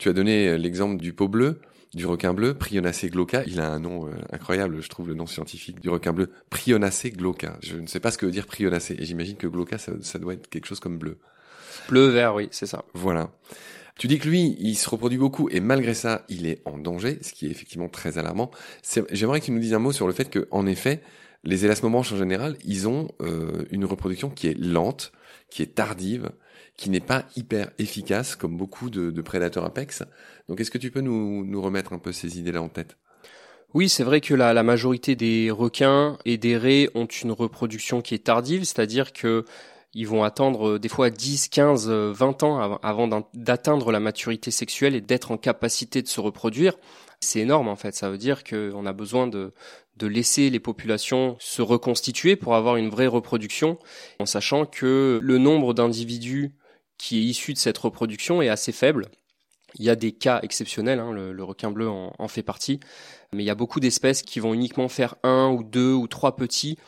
Tu 0.01 0.09
as 0.09 0.13
donné 0.13 0.59
l'exemple 0.59 1.01
du 1.01 1.13
pot 1.13 1.29
bleu 1.29 1.61
du 1.95 2.07
requin 2.07 2.35
bleu, 2.35 2.55
Prionacea 2.55 3.09
glauca. 3.09 3.45
Il 3.47 3.61
a 3.61 3.71
un 3.71 3.79
nom 3.79 4.11
incroyable, 4.33 4.83
je 4.83 4.89
trouve, 4.89 5.09
le 5.09 5.15
nom 5.15 5.27
scientifique 5.27 5.81
du 5.81 5.89
requin 5.89 6.13
bleu, 6.13 6.31
Prionacea 6.51 7.11
glauca. 7.11 7.57
Je 7.63 7.77
ne 7.77 7.87
sais 7.87 8.01
pas 8.01 8.11
ce 8.11 8.19
que 8.19 8.27
veut 8.27 8.33
dire 8.33 8.47
Prionacea, 8.47 8.95
et 8.99 9.05
j'imagine 9.05 9.37
que 9.37 9.47
glauca, 9.47 9.79
ça, 9.79 10.19
doit 10.19 10.35
être 10.35 10.49
quelque 10.49 10.67
chose 10.67 10.81
comme 10.81 10.99
bleu. 10.99 11.19
Bleu, 11.89 12.09
vert, 12.09 12.35
oui, 12.35 12.49
c'est 12.51 12.67
ça. 12.67 12.85
Voilà. 12.95 13.31
Tu 13.99 14.09
dis 14.09 14.19
que 14.19 14.29
lui, 14.29 14.57
il 14.61 14.75
se 14.75 14.91
reproduit 14.91 15.19
beaucoup 15.19 15.49
et 15.51 15.61
malgré 15.61 15.95
ça, 15.95 16.25
il 16.29 16.47
est 16.47 16.61
en 16.67 16.77
danger, 16.77 17.19
ce 17.23 17.33
qui 17.33 17.47
est 17.47 17.51
effectivement 17.51 17.89
très 17.89 18.19
alarmant. 18.19 18.51
J'aimerais 19.11 19.41
que 19.41 19.47
tu 19.47 19.53
nous 19.53 19.59
dises 19.59 19.73
un 19.73 19.79
mot 19.79 19.93
sur 19.93 20.07
le 20.07 20.13
fait 20.13 20.29
que, 20.29 20.47
en 20.51 20.67
effet, 20.67 21.01
les 21.45 21.65
élasmobranches 21.65 22.13
en 22.13 22.19
général, 22.19 22.59
ils 22.65 22.89
ont 22.89 23.09
euh, 23.23 23.65
une 23.71 23.87
reproduction 23.87 24.29
qui 24.29 24.49
est 24.49 24.59
lente, 24.59 25.13
qui 25.49 25.63
est 25.63 25.75
tardive, 25.75 26.31
qui 26.77 26.91
n'est 26.91 27.01
pas 27.01 27.25
hyper 27.37 27.71
efficace 27.79 28.37
comme 28.37 28.59
beaucoup 28.59 28.91
de, 28.91 29.23
prédateurs 29.23 29.65
apex. 29.65 30.03
Donc, 30.49 30.61
est-ce 30.61 30.71
que 30.71 30.79
tu 30.79 30.91
peux 30.91 31.01
nous, 31.01 31.47
nous 31.47 31.63
remettre 31.63 31.95
un 31.95 31.99
peu 31.99 32.13
ces 32.13 32.39
idées-là 32.39 32.61
en 32.61 32.69
tête? 32.69 32.99
Oui, 33.73 33.89
c'est 33.89 34.05
vrai 34.05 34.21
que 34.21 34.35
la, 34.35 34.53
la, 34.53 34.63
majorité 34.63 35.17
des 35.17 35.51
requins 35.51 36.19
et 36.27 36.37
des 36.37 36.57
raies 36.59 36.91
ont 36.95 37.07
une 37.07 37.33
reproduction 37.33 38.03
qui 38.03 38.15
est 38.15 38.25
tardive, 38.25 38.65
c'est-à-dire 38.65 39.15
que 39.15 39.45
ils 39.97 40.07
vont 40.07 40.23
attendre 40.23 40.69
euh, 40.69 40.79
des 40.79 40.91
fois 40.91 41.09
10, 41.09 41.49
15, 41.49 41.89
20 41.89 42.43
ans 42.43 42.79
avant 42.83 43.09
d'atteindre 43.33 43.91
la 43.91 43.99
maturité 43.99 44.51
sexuelle 44.51 44.95
et 44.95 45.01
d'être 45.01 45.31
en 45.31 45.39
capacité 45.39 46.03
de 46.03 46.07
se 46.07 46.21
reproduire. 46.21 46.75
C'est 47.21 47.41
énorme 47.41 47.69
en 47.69 47.77
fait, 47.77 47.95
ça 47.95 48.11
veut 48.11 48.19
dire 48.19 48.45
qu'on 48.45 48.85
a 48.85 48.93
besoin 48.93 49.27
de, 49.27 49.55
laisser 50.03 50.51
les 50.51 50.61
populations 50.61 51.37
se 51.41 51.63
reconstituer 51.63 52.37
pour 52.37 52.55
avoir 52.55 52.77
une 52.77 52.91
vraie 52.91 53.07
reproduction, 53.07 53.79
en 54.21 54.27
sachant 54.27 54.67
que 54.67 55.19
le 55.23 55.39
nombre 55.39 55.73
d'individus 55.73 56.53
qui 56.99 57.19
est 57.19 57.23
issu 57.23 57.55
de 57.55 57.59
cette 57.59 57.79
reproduction 57.79 58.43
est 58.43 58.51
assez 58.51 58.73
faible. 58.73 59.07
Il 59.79 59.85
y 59.85 59.91
a 59.91 59.97
des 59.97 60.13
cas 60.13 60.41
exceptionnels, 60.43 61.01
hein, 61.01 61.13
le, 61.13 61.43
requin 61.43 61.71
bleu 61.71 61.89
en, 61.89 62.29
fait 62.29 62.43
partie, 62.43 62.81
mais 63.33 63.43
il 63.43 63.47
y 63.47 63.51
a 63.51 63.55
beaucoup 63.55 63.81
d'espèces 63.81 64.23
qui 64.23 64.41
vont 64.41 64.53
uniquement 64.53 64.89
faire 64.89 65.17
un 65.23 65.49
ou 65.49 65.65
deux 65.65 65.93
ou 65.93 66.07
trois 66.07 66.37
petits 66.37 66.79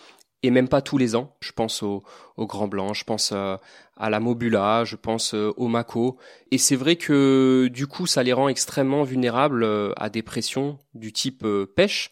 et 0.42 0.50
même 0.50 0.68
pas 0.68 0.82
tous 0.82 0.98
les 0.98 1.16
ans. 1.16 1.36
Je 1.40 1.52
pense 1.52 1.82
au, 1.82 2.02
au 2.36 2.46
grand 2.46 2.68
blanc, 2.68 2.94
je 2.94 3.04
pense 3.04 3.32
euh, 3.32 3.56
à 3.96 4.10
la 4.10 4.20
mobula, 4.20 4.84
je 4.84 4.96
pense 4.96 5.34
euh, 5.34 5.52
au 5.56 5.68
mako. 5.68 6.18
Et 6.50 6.58
c'est 6.58 6.76
vrai 6.76 6.96
que 6.96 7.68
du 7.72 7.86
coup, 7.86 8.06
ça 8.06 8.22
les 8.22 8.32
rend 8.32 8.48
extrêmement 8.48 9.02
vulnérables 9.02 9.64
euh, 9.64 9.92
à 9.96 10.10
des 10.10 10.22
pressions 10.22 10.78
du 10.94 11.12
type 11.12 11.46
pêche 11.74 12.10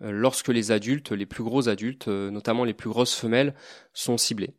lorsque 0.00 0.48
les 0.48 0.70
adultes, 0.70 1.12
les 1.12 1.24
plus 1.24 1.44
gros 1.44 1.68
adultes, 1.68 2.08
notamment 2.08 2.64
les 2.64 2.74
plus 2.74 2.90
grosses 2.90 3.14
femelles, 3.14 3.54
sont 3.92 4.18
ciblés. 4.18 4.50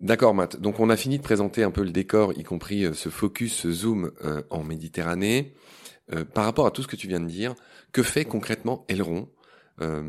D'accord 0.00 0.34
Matt, 0.34 0.58
donc 0.60 0.78
on 0.78 0.88
a 0.88 0.96
fini 0.96 1.18
de 1.18 1.22
présenter 1.22 1.62
un 1.62 1.72
peu 1.72 1.82
le 1.82 1.90
décor, 1.90 2.32
y 2.38 2.44
compris 2.44 2.86
ce 2.94 3.08
focus, 3.08 3.66
zoom 3.66 4.12
en 4.50 4.62
Méditerranée. 4.62 5.52
par 6.32 6.44
rapport 6.44 6.66
à 6.66 6.70
tout 6.70 6.82
ce 6.82 6.86
que 6.86 6.96
tu 6.96 7.08
viens 7.08 7.20
de 7.20 7.26
dire, 7.26 7.54
que 7.92 8.04
fait 8.04 8.24
concrètement 8.24 8.86
Aileron 8.88 9.28
euh, 9.80 10.02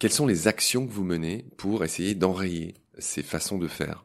quelles 0.00 0.12
sont 0.12 0.26
les 0.26 0.48
actions 0.48 0.86
que 0.86 0.92
vous 0.92 1.04
menez 1.04 1.46
pour 1.56 1.84
essayer 1.84 2.14
d'enrayer 2.14 2.74
ces 2.98 3.22
façons 3.22 3.58
de 3.58 3.68
faire? 3.68 4.04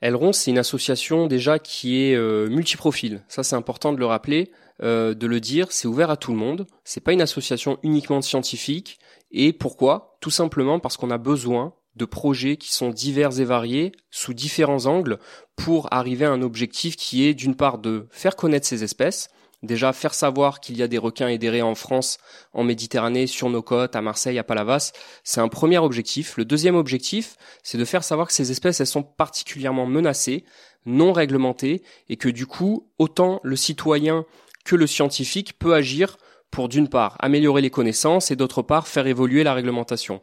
Elron, 0.00 0.32
c'est 0.32 0.50
une 0.50 0.58
association 0.58 1.26
déjà 1.26 1.58
qui 1.58 2.02
est 2.02 2.14
euh, 2.14 2.48
multiprofil. 2.48 3.24
Ça, 3.28 3.42
c'est 3.42 3.56
important 3.56 3.92
de 3.92 3.98
le 3.98 4.06
rappeler, 4.06 4.52
euh, 4.80 5.12
de 5.14 5.26
le 5.26 5.40
dire. 5.40 5.72
C'est 5.72 5.88
ouvert 5.88 6.10
à 6.10 6.16
tout 6.16 6.30
le 6.30 6.38
monde. 6.38 6.66
C'est 6.84 7.02
pas 7.02 7.12
une 7.12 7.20
association 7.20 7.78
uniquement 7.82 8.18
de. 8.18 8.98
Et 9.32 9.52
pourquoi? 9.52 10.16
Tout 10.20 10.30
simplement 10.30 10.78
parce 10.78 10.96
qu'on 10.96 11.10
a 11.10 11.18
besoin 11.18 11.74
de 11.96 12.04
projets 12.04 12.56
qui 12.56 12.72
sont 12.72 12.90
divers 12.90 13.40
et 13.40 13.44
variés, 13.44 13.90
sous 14.10 14.32
différents 14.32 14.86
angles, 14.86 15.18
pour 15.56 15.92
arriver 15.92 16.24
à 16.24 16.30
un 16.30 16.42
objectif 16.42 16.94
qui 16.96 17.24
est 17.24 17.34
d'une 17.34 17.56
part 17.56 17.78
de 17.78 18.06
faire 18.10 18.36
connaître 18.36 18.68
ces 18.68 18.84
espèces, 18.84 19.30
Déjà, 19.62 19.92
faire 19.92 20.14
savoir 20.14 20.60
qu'il 20.60 20.76
y 20.76 20.82
a 20.82 20.88
des 20.88 20.98
requins 20.98 21.28
et 21.28 21.38
des 21.38 21.50
raies 21.50 21.62
en 21.62 21.74
France, 21.74 22.18
en 22.52 22.62
Méditerranée, 22.62 23.26
sur 23.26 23.50
nos 23.50 23.62
côtes, 23.62 23.96
à 23.96 24.00
Marseille, 24.00 24.38
à 24.38 24.44
Palavas, 24.44 24.92
c'est 25.24 25.40
un 25.40 25.48
premier 25.48 25.78
objectif. 25.78 26.36
Le 26.36 26.44
deuxième 26.44 26.76
objectif, 26.76 27.36
c'est 27.64 27.78
de 27.78 27.84
faire 27.84 28.04
savoir 28.04 28.28
que 28.28 28.32
ces 28.32 28.52
espèces, 28.52 28.80
elles 28.80 28.86
sont 28.86 29.02
particulièrement 29.02 29.86
menacées, 29.86 30.44
non 30.86 31.12
réglementées, 31.12 31.82
et 32.08 32.16
que 32.16 32.28
du 32.28 32.46
coup, 32.46 32.88
autant 32.98 33.40
le 33.42 33.56
citoyen 33.56 34.24
que 34.64 34.76
le 34.76 34.86
scientifique 34.86 35.58
peut 35.58 35.74
agir 35.74 36.18
pour 36.50 36.68
d'une 36.68 36.88
part 36.88 37.16
améliorer 37.18 37.60
les 37.60 37.70
connaissances 37.70 38.30
et 38.30 38.36
d'autre 38.36 38.62
part 38.62 38.86
faire 38.86 39.06
évoluer 39.06 39.42
la 39.42 39.54
réglementation. 39.54 40.20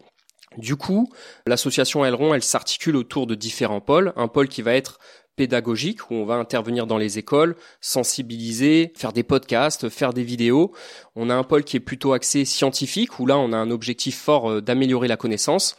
Du 0.57 0.75
coup, 0.75 1.09
l'association 1.45 2.05
Aileron, 2.05 2.33
elle 2.33 2.43
s'articule 2.43 2.95
autour 2.95 3.27
de 3.27 3.35
différents 3.35 3.81
pôles. 3.81 4.13
Un 4.15 4.27
pôle 4.27 4.47
qui 4.47 4.61
va 4.61 4.73
être 4.73 4.99
pédagogique 5.35 6.09
où 6.09 6.15
on 6.15 6.25
va 6.25 6.35
intervenir 6.35 6.87
dans 6.87 6.97
les 6.97 7.17
écoles, 7.17 7.55
sensibiliser, 7.81 8.91
faire 8.95 9.13
des 9.13 9.23
podcasts, 9.23 9.89
faire 9.89 10.13
des 10.13 10.23
vidéos. 10.23 10.71
On 11.15 11.29
a 11.29 11.35
un 11.35 11.43
pôle 11.43 11.63
qui 11.63 11.77
est 11.77 11.81
plutôt 11.81 12.13
axé 12.13 12.45
scientifique 12.45 13.19
où 13.19 13.25
là 13.25 13.37
on 13.37 13.53
a 13.53 13.57
un 13.57 13.71
objectif 13.71 14.17
fort 14.17 14.51
euh, 14.51 14.61
d'améliorer 14.61 15.07
la 15.07 15.17
connaissance. 15.17 15.75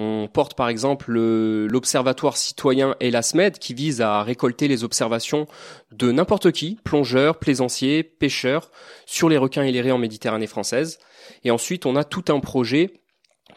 On 0.00 0.28
porte 0.32 0.54
par 0.54 0.68
exemple 0.68 1.10
l'observatoire 1.10 2.36
citoyen 2.36 2.94
Elasmed 3.00 3.58
qui 3.58 3.74
vise 3.74 4.00
à 4.00 4.22
récolter 4.22 4.68
les 4.68 4.84
observations 4.84 5.48
de 5.90 6.12
n'importe 6.12 6.52
qui, 6.52 6.78
plongeurs, 6.84 7.38
plaisanciers, 7.40 8.04
pêcheurs, 8.04 8.70
sur 9.06 9.28
les 9.28 9.38
requins 9.38 9.64
et 9.64 9.72
les 9.72 9.80
raies 9.80 9.90
en 9.90 9.98
Méditerranée 9.98 10.46
française. 10.46 11.00
Et 11.42 11.50
ensuite, 11.50 11.84
on 11.84 11.96
a 11.96 12.04
tout 12.04 12.26
un 12.28 12.38
projet 12.38 12.92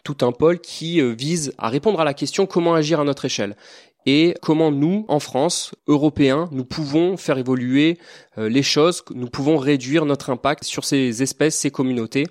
tout 0.04 0.18
un 0.22 0.32
pôle 0.32 0.58
qui 0.58 1.00
euh, 1.00 1.14
vise 1.16 1.52
à 1.58 1.68
répondre 1.68 2.00
à 2.00 2.04
la 2.04 2.14
question 2.14 2.46
comment 2.46 2.74
agir 2.74 3.00
à 3.00 3.04
notre 3.04 3.24
échelle? 3.24 3.56
Et 4.06 4.34
comment 4.42 4.72
nous, 4.72 5.04
en 5.08 5.20
France, 5.20 5.74
Européens, 5.86 6.48
nous 6.52 6.64
pouvons 6.64 7.16
faire 7.16 7.38
évoluer 7.38 7.98
euh, 8.38 8.48
les 8.48 8.62
choses, 8.62 9.04
nous 9.14 9.28
pouvons 9.28 9.56
réduire 9.56 10.04
notre 10.04 10.30
impact 10.30 10.64
sur 10.64 10.84
ces 10.84 11.22
espèces, 11.22 11.56
ces 11.56 11.70
communautés, 11.70 12.26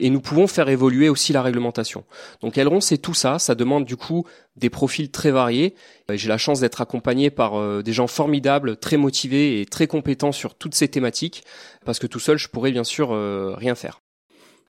et 0.00 0.10
nous 0.10 0.20
pouvons 0.20 0.46
faire 0.46 0.68
évoluer 0.68 1.08
aussi 1.08 1.32
la 1.32 1.42
réglementation. 1.42 2.04
Donc 2.40 2.58
Aileron, 2.58 2.80
c'est 2.80 2.98
tout 2.98 3.14
ça, 3.14 3.38
ça 3.38 3.54
demande 3.54 3.84
du 3.84 3.96
coup 3.96 4.26
des 4.56 4.70
profils 4.70 5.10
très 5.10 5.30
variés. 5.30 5.74
Euh, 6.10 6.16
j'ai 6.16 6.28
la 6.28 6.38
chance 6.38 6.60
d'être 6.60 6.80
accompagné 6.80 7.30
par 7.30 7.56
euh, 7.56 7.82
des 7.82 7.92
gens 7.92 8.06
formidables, 8.06 8.76
très 8.76 8.98
motivés 8.98 9.60
et 9.60 9.66
très 9.66 9.86
compétents 9.86 10.32
sur 10.32 10.54
toutes 10.54 10.74
ces 10.74 10.88
thématiques, 10.88 11.42
parce 11.84 11.98
que 11.98 12.06
tout 12.06 12.20
seul, 12.20 12.36
je 12.36 12.48
pourrais 12.48 12.70
bien 12.70 12.84
sûr 12.84 13.10
rien 13.56 13.74
faire. 13.74 14.00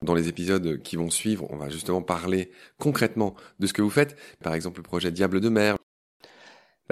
Dans 0.02 0.13
les 0.13 0.30
épisodes 0.30 0.82
qui 0.82 0.95
vont 0.95 1.10
suivre, 1.10 1.45
on 1.49 1.58
va 1.58 1.67
justement 1.69 2.02
parler 2.02 2.52
concrètement 2.78 3.36
de 3.60 3.67
ce 3.67 3.73
que 3.73 3.82
vous 3.82 3.89
faites. 3.89 4.15
Par 4.41 4.54
exemple, 4.54 4.80
le 4.80 4.84
projet 4.84 5.12
Diable 5.12 5.41
de 5.41 5.49
mer, 5.49 5.75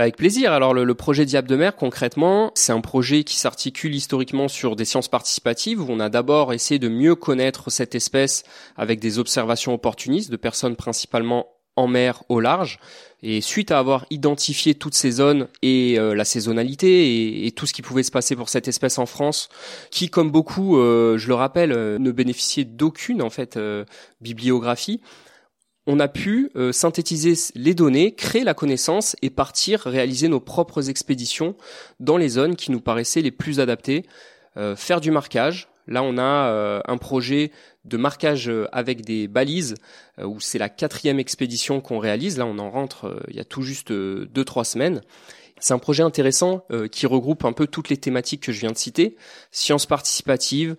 avec 0.03 0.15
plaisir. 0.15 0.51
Alors 0.51 0.73
le, 0.73 0.95
projet 0.95 1.25
Diable 1.25 1.47
de 1.47 1.55
mer, 1.55 1.75
concrètement, 1.75 2.51
c'est 2.55 2.71
un 2.71 2.81
projet 2.81 3.23
qui 3.23 3.36
s'articule 3.36 3.95
historiquement 3.95 4.47
sur 4.47 4.75
des 4.75 4.86
sciences 4.86 5.07
participatives 5.07 5.81
où 5.81 5.88
on 5.89 5.99
a 5.99 6.10
d'abord 6.10 6.53
essayé 6.53 6.79
de 6.79 6.88
mieux 6.88 7.15
connaître 7.15 7.71
cette 7.71 7.95
espèce 7.95 8.43
avec 8.75 8.99
des 8.99 9.19
observations 9.19 9.73
opportunistes 9.73 10.31
de 10.31 10.38
personnes 10.38 10.75
principalement 10.75 11.47
en 11.77 11.88
mer 11.88 12.23
au 12.27 12.39
large. 12.39 12.79
Et 13.23 13.41
suite 13.41 13.71
à 13.71 13.79
avoir 13.79 14.05
identifié 14.12 14.75
toutes 14.75 14.93
ces 14.93 15.10
zones 15.10 15.47
et 15.63 15.97
euh, 15.97 16.13
la 16.13 16.25
saisonnalité 16.25 17.47
et, 17.47 17.51
tout 17.51 17.65
ce 17.65 17.73
qui 17.73 17.81
pouvait 17.81 18.03
se 18.03 18.12
passer 18.12 18.36
pour 18.36 18.49
cette 18.49 18.67
espèce 18.67 18.99
en 18.99 19.07
France, 19.07 19.49
qui 19.89 20.10
comme 20.10 20.29
beaucoup, 20.29 20.77
euh, 20.77 21.17
je 21.17 21.27
le 21.27 21.33
rappelle, 21.33 21.71
euh, 21.71 21.97
ne 21.97 22.12
bénéficiait 22.12 22.65
d'aucune 22.65 23.23
en 23.23 23.31
fait 23.31 23.57
bibliographie, 24.21 25.01
on 25.88 26.02
a 26.02 26.10
pu 26.10 26.52
euh, 26.56 26.73
synthétiser 26.73 27.34
les 27.56 27.73
données, 27.73 28.13
créer 28.13 28.43
la 28.43 28.54
connaissance 28.54 29.15
et 29.21 29.30
partir 29.30 29.80
réaliser 29.80 30.28
nos 30.28 30.41
propres 30.41 30.89
expéditions 30.89 31.56
dans 32.02 32.17
les 32.17 32.30
zones 32.30 32.58
qui 32.58 32.71
nous 32.71 32.82
paraissaient 32.82 33.21
les 33.21 33.32
plus 33.32 33.62
adaptées, 33.62 34.04
euh, 34.58 34.76
faire 34.76 35.00
du 35.00 35.12
marquage. 35.12 35.69
Là, 35.88 36.04
on 36.04 36.17
a 36.17 36.50
euh, 36.52 36.82
un 36.86 36.97
projet 36.97 37.52
de 37.86 37.95
marquage 37.95 38.52
avec 38.73 39.06
des 39.06 39.30
balises, 39.30 39.76
où 40.21 40.41
c'est 40.41 40.58
la 40.58 40.67
quatrième 40.67 41.19
expédition 41.19 41.80
qu'on 41.80 42.00
réalise. 42.00 42.38
Là, 42.38 42.45
on 42.45 42.60
en 42.60 42.69
rentre 42.69 43.23
il 43.30 43.38
y 43.38 43.39
a 43.39 43.45
tout 43.45 43.62
juste 43.62 43.93
deux 43.93 44.43
trois 44.43 44.65
semaines. 44.65 45.02
C'est 45.60 45.73
un 45.73 45.80
projet 45.80 46.04
intéressant 46.04 46.65
qui 46.91 47.06
regroupe 47.06 47.45
un 47.45 47.54
peu 47.54 47.65
toutes 47.65 47.88
les 47.88 47.95
thématiques 47.95 48.43
que 48.43 48.52
je 48.52 48.60
viens 48.60 48.73
de 48.73 48.78
citer 48.78 49.15
sciences 49.52 49.86
participatives, 49.86 50.76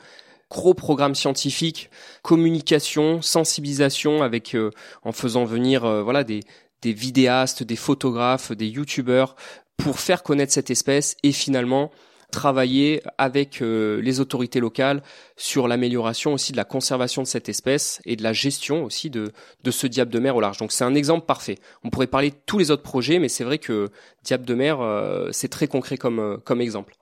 gros 0.51 0.75
programme 0.75 1.15
scientifique, 1.15 1.91
communication, 2.23 3.23
sensibilisation 3.23 4.23
avec 4.23 4.55
euh, 4.55 4.71
en 5.03 5.13
faisant 5.13 5.45
venir 5.45 5.85
euh, 5.85 6.03
voilà 6.03 6.25
des 6.25 6.41
des 6.83 6.93
vidéastes, 6.93 7.63
des 7.63 7.77
photographes, 7.77 8.53
des 8.53 8.69
youtubeurs 8.69 9.35
pour 9.77 9.99
faire 9.99 10.23
connaître 10.23 10.53
cette 10.53 10.71
espèce 10.71 11.17
et 11.23 11.33
finalement 11.33 11.91
travailler 12.31 13.03
avec 13.17 13.63
euh, 13.63 14.03
les 14.03 14.21
autorités 14.21 14.61
locales 14.61 15.03
sur 15.37 15.67
l'amélioration 15.67 16.35
aussi 16.35 16.53
de 16.53 16.59
la 16.59 16.65
conservation 16.65 17.23
de 17.23 17.27
cette 17.27 17.49
espèce 17.49 18.03
et 18.05 18.17
de 18.17 18.23
la 18.23 18.35
gestion 18.35 18.85
aussi 18.85 19.09
de, 19.09 19.33
de 19.65 19.71
ce 19.71 19.87
diable 19.87 20.11
de 20.11 20.19
mer 20.19 20.37
au 20.37 20.41
large. 20.41 20.59
Donc 20.59 20.73
c'est 20.73 20.85
un 20.85 20.95
exemple 20.95 21.25
parfait. 21.25 21.59
On 21.85 21.91
pourrait 21.91 22.07
parler 22.07 22.31
de 22.31 22.37
tous 22.45 22.59
les 22.59 22.71
autres 22.71 22.83
projets, 22.83 23.19
mais 23.19 23.29
c'est 23.29 23.45
vrai 23.45 23.59
que 23.59 23.89
diable 24.25 24.45
de 24.45 24.55
mer, 24.55 24.81
euh, 24.81 25.31
c'est 25.33 25.49
très 25.49 25.69
concret 25.69 25.97
comme, 25.97 26.19
euh, 26.19 26.37
comme 26.37 26.61
exemple. 26.61 26.95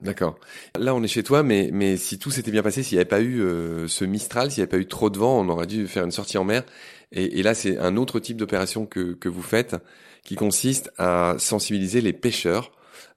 D'accord. 0.00 0.38
Là, 0.78 0.94
on 0.94 1.02
est 1.02 1.08
chez 1.08 1.22
toi, 1.22 1.42
mais, 1.42 1.68
mais 1.72 1.96
si 1.96 2.18
tout 2.18 2.30
s'était 2.30 2.50
bien 2.50 2.62
passé, 2.62 2.82
s'il 2.82 2.96
n'y 2.96 3.00
avait 3.00 3.08
pas 3.08 3.20
eu 3.20 3.42
ce 3.86 4.04
Mistral, 4.04 4.50
s'il 4.50 4.60
n'y 4.60 4.62
avait 4.62 4.70
pas 4.70 4.78
eu 4.78 4.86
trop 4.86 5.10
de 5.10 5.18
vent, 5.18 5.40
on 5.40 5.48
aurait 5.50 5.66
dû 5.66 5.86
faire 5.86 6.04
une 6.04 6.10
sortie 6.10 6.38
en 6.38 6.44
mer. 6.44 6.64
Et, 7.12 7.38
et 7.38 7.42
là, 7.42 7.54
c'est 7.54 7.76
un 7.78 7.96
autre 7.96 8.18
type 8.18 8.38
d'opération 8.38 8.86
que, 8.86 9.12
que 9.12 9.28
vous 9.28 9.42
faites, 9.42 9.76
qui 10.24 10.36
consiste 10.36 10.90
à 10.96 11.34
sensibiliser 11.38 12.00
les 12.00 12.12
pêcheurs 12.12 12.72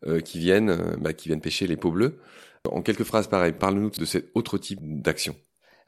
euh, 0.08 0.20
qui 0.20 0.40
viennent, 0.40 0.70
euh, 0.70 0.96
bah, 1.00 1.14
qui 1.14 1.30
viennent 1.30 1.42
pêcher 1.42 1.68
les 1.68 1.78
peaux 1.78 1.92
bleues. 1.92 2.20
En 2.70 2.82
quelques 2.82 3.04
phrases, 3.04 3.28
pareil, 3.28 3.54
parle-nous 3.54 3.90
de 3.90 4.06
cet 4.06 4.30
autre 4.34 4.58
type 4.58 4.80
d'action 4.82 5.36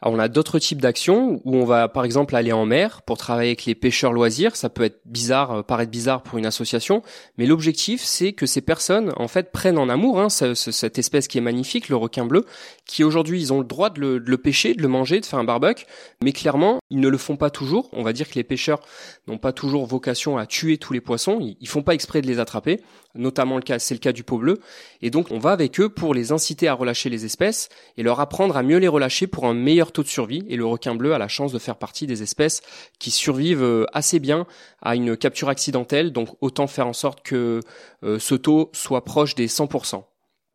on 0.02 0.20
a 0.20 0.28
d'autres 0.28 0.60
types 0.60 0.82
d'actions 0.82 1.42
où 1.46 1.56
on 1.56 1.66
va 1.66 1.88
par 1.88 2.06
exemple 2.06 2.36
aller 2.36 2.52
en 2.52 2.66
mer 2.66 3.02
pour 3.02 3.18
travailler 3.18 3.50
avec 3.50 3.66
les 3.66 3.76
pêcheurs 3.76 4.14
loisirs. 4.14 4.56
Ça 4.56 4.70
peut 4.70 4.84
être 4.84 5.02
bizarre, 5.06 5.52
euh, 5.52 5.62
paraître 5.64 5.92
bizarre 5.92 6.22
pour 6.24 6.38
une 6.38 6.46
association, 6.46 7.02
mais 7.38 7.46
l'objectif 7.46 8.02
c'est 8.04 8.34
que 8.34 8.46
ces 8.46 8.62
personnes 8.62 9.14
en 9.18 9.28
fait 9.28 9.52
prennent 9.52 9.78
en 9.78 9.90
amour 9.90 10.20
hein, 10.20 10.30
cette 10.30 11.00
espèce 11.00 11.28
qui 11.28 11.38
est 11.38 11.42
magnifique, 11.42 11.90
le 11.90 11.96
requin 11.96 12.26
bleu, 12.26 12.46
qui 12.86 13.04
aujourd'hui 13.04 13.40
ils 13.42 13.54
ont 13.54 13.60
le 13.60 13.66
droit 13.66 13.90
de 13.90 14.22
le, 14.24 14.38
pêcher, 14.38 14.74
de 14.74 14.82
le 14.82 14.88
manger, 14.88 15.20
de 15.20 15.26
faire 15.26 15.40
un 15.40 15.44
barbecue, 15.44 15.86
mais 16.24 16.32
clairement 16.32 16.80
ils 16.90 17.00
ne 17.00 17.10
le 17.10 17.18
font 17.18 17.38
pas 17.38 17.50
toujours. 17.50 17.90
On 17.94 18.04
va 18.04 18.14
dire 18.14 18.30
que 18.30 18.36
les 18.36 18.44
pêcheurs 18.44 18.82
n'ont 19.28 19.38
pas 19.38 19.54
toujours 19.54 19.86
vocation 19.86 20.38
à 20.38 20.46
tuer 20.46 20.78
tous 20.78 20.94
les 20.94 21.02
poissons, 21.02 21.40
ils, 21.40 21.58
ils 21.62 21.68
font 21.68 21.84
pas 21.84 21.94
exprès 21.94 22.22
de 22.22 22.28
les 22.28 22.40
attraper, 22.40 22.82
notamment 23.16 23.56
le 23.56 23.62
cas, 23.62 23.80
c'est 23.80 23.94
le 23.94 24.00
cas 24.00 24.12
du 24.12 24.24
pot 24.24 24.38
bleu, 24.38 24.60
et 25.02 25.10
donc 25.10 25.32
on 25.32 25.40
va 25.40 25.52
avec 25.52 25.80
eux 25.80 25.90
pour 25.90 26.14
les 26.14 26.32
inciter 26.32 26.68
à 26.68 26.74
relâcher 26.74 27.10
les 27.10 27.26
espèces 27.26 27.70
et 27.98 28.04
leur 28.04 28.20
apprendre 28.20 28.58
à 28.58 28.64
mieux 28.64 28.78
les 28.78 28.88
relâcher 28.88 29.28
pour 29.28 29.46
un 29.46 29.54
meilleur 29.54 29.92
taux 29.92 30.04
de 30.04 30.08
survie. 30.08 30.44
Et 30.50 30.56
le 30.56 30.66
requin 30.66 30.96
bleu 30.96 31.14
a 31.14 31.18
la 31.18 31.28
chance 31.28 31.52
de 31.52 31.60
faire 31.60 31.78
partie 31.78 32.08
des 32.08 32.24
espèces 32.24 32.62
qui 33.00 33.12
survivent 33.12 33.64
euh, 33.64 33.86
assez 33.94 34.20
bien 34.20 34.46
à 34.82 34.96
une 34.96 35.18
capture 35.18 35.50
accidentelle, 35.50 36.12
donc 36.12 36.30
autant 36.42 36.68
faire 36.68 36.88
en 36.88 36.94
sorte 36.94 37.22
que 37.24 37.60
euh, 38.04 38.20
ce 38.20 38.36
taux 38.36 38.70
soit 38.74 39.06
proche 39.06 39.36
des 39.36 39.48
100%. 39.48 40.04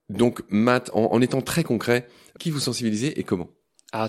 Donc 0.09 0.43
Matt, 0.49 0.91
en 0.93 1.21
étant 1.21 1.41
très 1.41 1.63
concret, 1.63 2.09
qui 2.41 2.51
vous 2.51 2.59
sensibilisez 2.59 3.21
et 3.21 3.23
comment? 3.23 3.49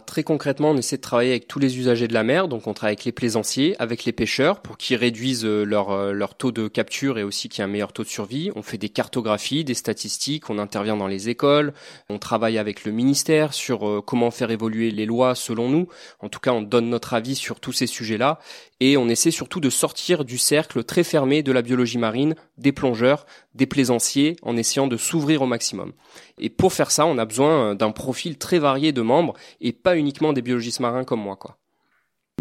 Très 0.05 0.23
concrètement, 0.23 0.71
on 0.71 0.77
essaie 0.77 0.97
de 0.97 1.01
travailler 1.01 1.31
avec 1.31 1.47
tous 1.47 1.57
les 1.57 1.79
usagers 1.79 2.07
de 2.07 2.13
la 2.13 2.23
mer, 2.23 2.47
donc 2.47 2.67
on 2.67 2.73
travaille 2.73 2.93
avec 2.93 3.05
les 3.05 3.11
plaisanciers, 3.11 3.75
avec 3.79 4.05
les 4.05 4.11
pêcheurs 4.11 4.61
pour 4.61 4.77
qu'ils 4.77 4.97
réduisent 4.97 5.43
euh, 5.43 5.63
leur, 5.63 5.89
euh, 5.89 6.11
leur 6.11 6.35
taux 6.35 6.51
de 6.51 6.67
capture 6.67 7.17
et 7.17 7.23
aussi 7.23 7.49
qu'il 7.49 7.59
y 7.59 7.61
ait 7.61 7.65
un 7.65 7.71
meilleur 7.71 7.91
taux 7.91 8.03
de 8.03 8.07
survie. 8.07 8.51
On 8.55 8.61
fait 8.61 8.77
des 8.77 8.89
cartographies, 8.89 9.63
des 9.63 9.73
statistiques, 9.73 10.51
on 10.51 10.59
intervient 10.59 10.97
dans 10.97 11.07
les 11.07 11.29
écoles, 11.29 11.73
on 12.09 12.19
travaille 12.19 12.59
avec 12.59 12.85
le 12.85 12.91
ministère 12.91 13.53
sur 13.53 13.87
euh, 13.87 14.01
comment 14.05 14.29
faire 14.29 14.51
évoluer 14.51 14.91
les 14.91 15.07
lois 15.07 15.33
selon 15.33 15.67
nous. 15.67 15.87
En 16.19 16.29
tout 16.29 16.39
cas, 16.39 16.51
on 16.51 16.61
donne 16.61 16.89
notre 16.89 17.15
avis 17.15 17.35
sur 17.35 17.59
tous 17.59 17.73
ces 17.73 17.87
sujets-là 17.87 18.37
et 18.81 18.97
on 18.97 19.09
essaie 19.09 19.31
surtout 19.31 19.59
de 19.59 19.69
sortir 19.71 20.25
du 20.25 20.37
cercle 20.37 20.83
très 20.83 21.03
fermé 21.03 21.41
de 21.41 21.51
la 21.51 21.63
biologie 21.63 21.97
marine, 21.97 22.35
des 22.57 22.71
plongeurs, 22.71 23.25
des 23.53 23.65
plaisanciers, 23.65 24.35
en 24.41 24.57
essayant 24.57 24.87
de 24.87 24.97
s'ouvrir 24.97 25.41
au 25.41 25.45
maximum. 25.45 25.93
Et 26.37 26.49
pour 26.49 26.73
faire 26.73 26.91
ça, 26.91 27.05
on 27.05 27.17
a 27.17 27.25
besoin 27.25 27.75
d'un 27.75 27.91
profil 27.91 28.37
très 28.37 28.59
varié 28.59 28.91
de 28.91 29.01
membres 29.01 29.33
et 29.59 29.73
pas 29.73 29.97
uniquement 29.97 30.33
des 30.33 30.41
biologistes 30.41 30.79
marins 30.79 31.03
comme 31.03 31.21
moi, 31.21 31.35
quoi. 31.35 31.60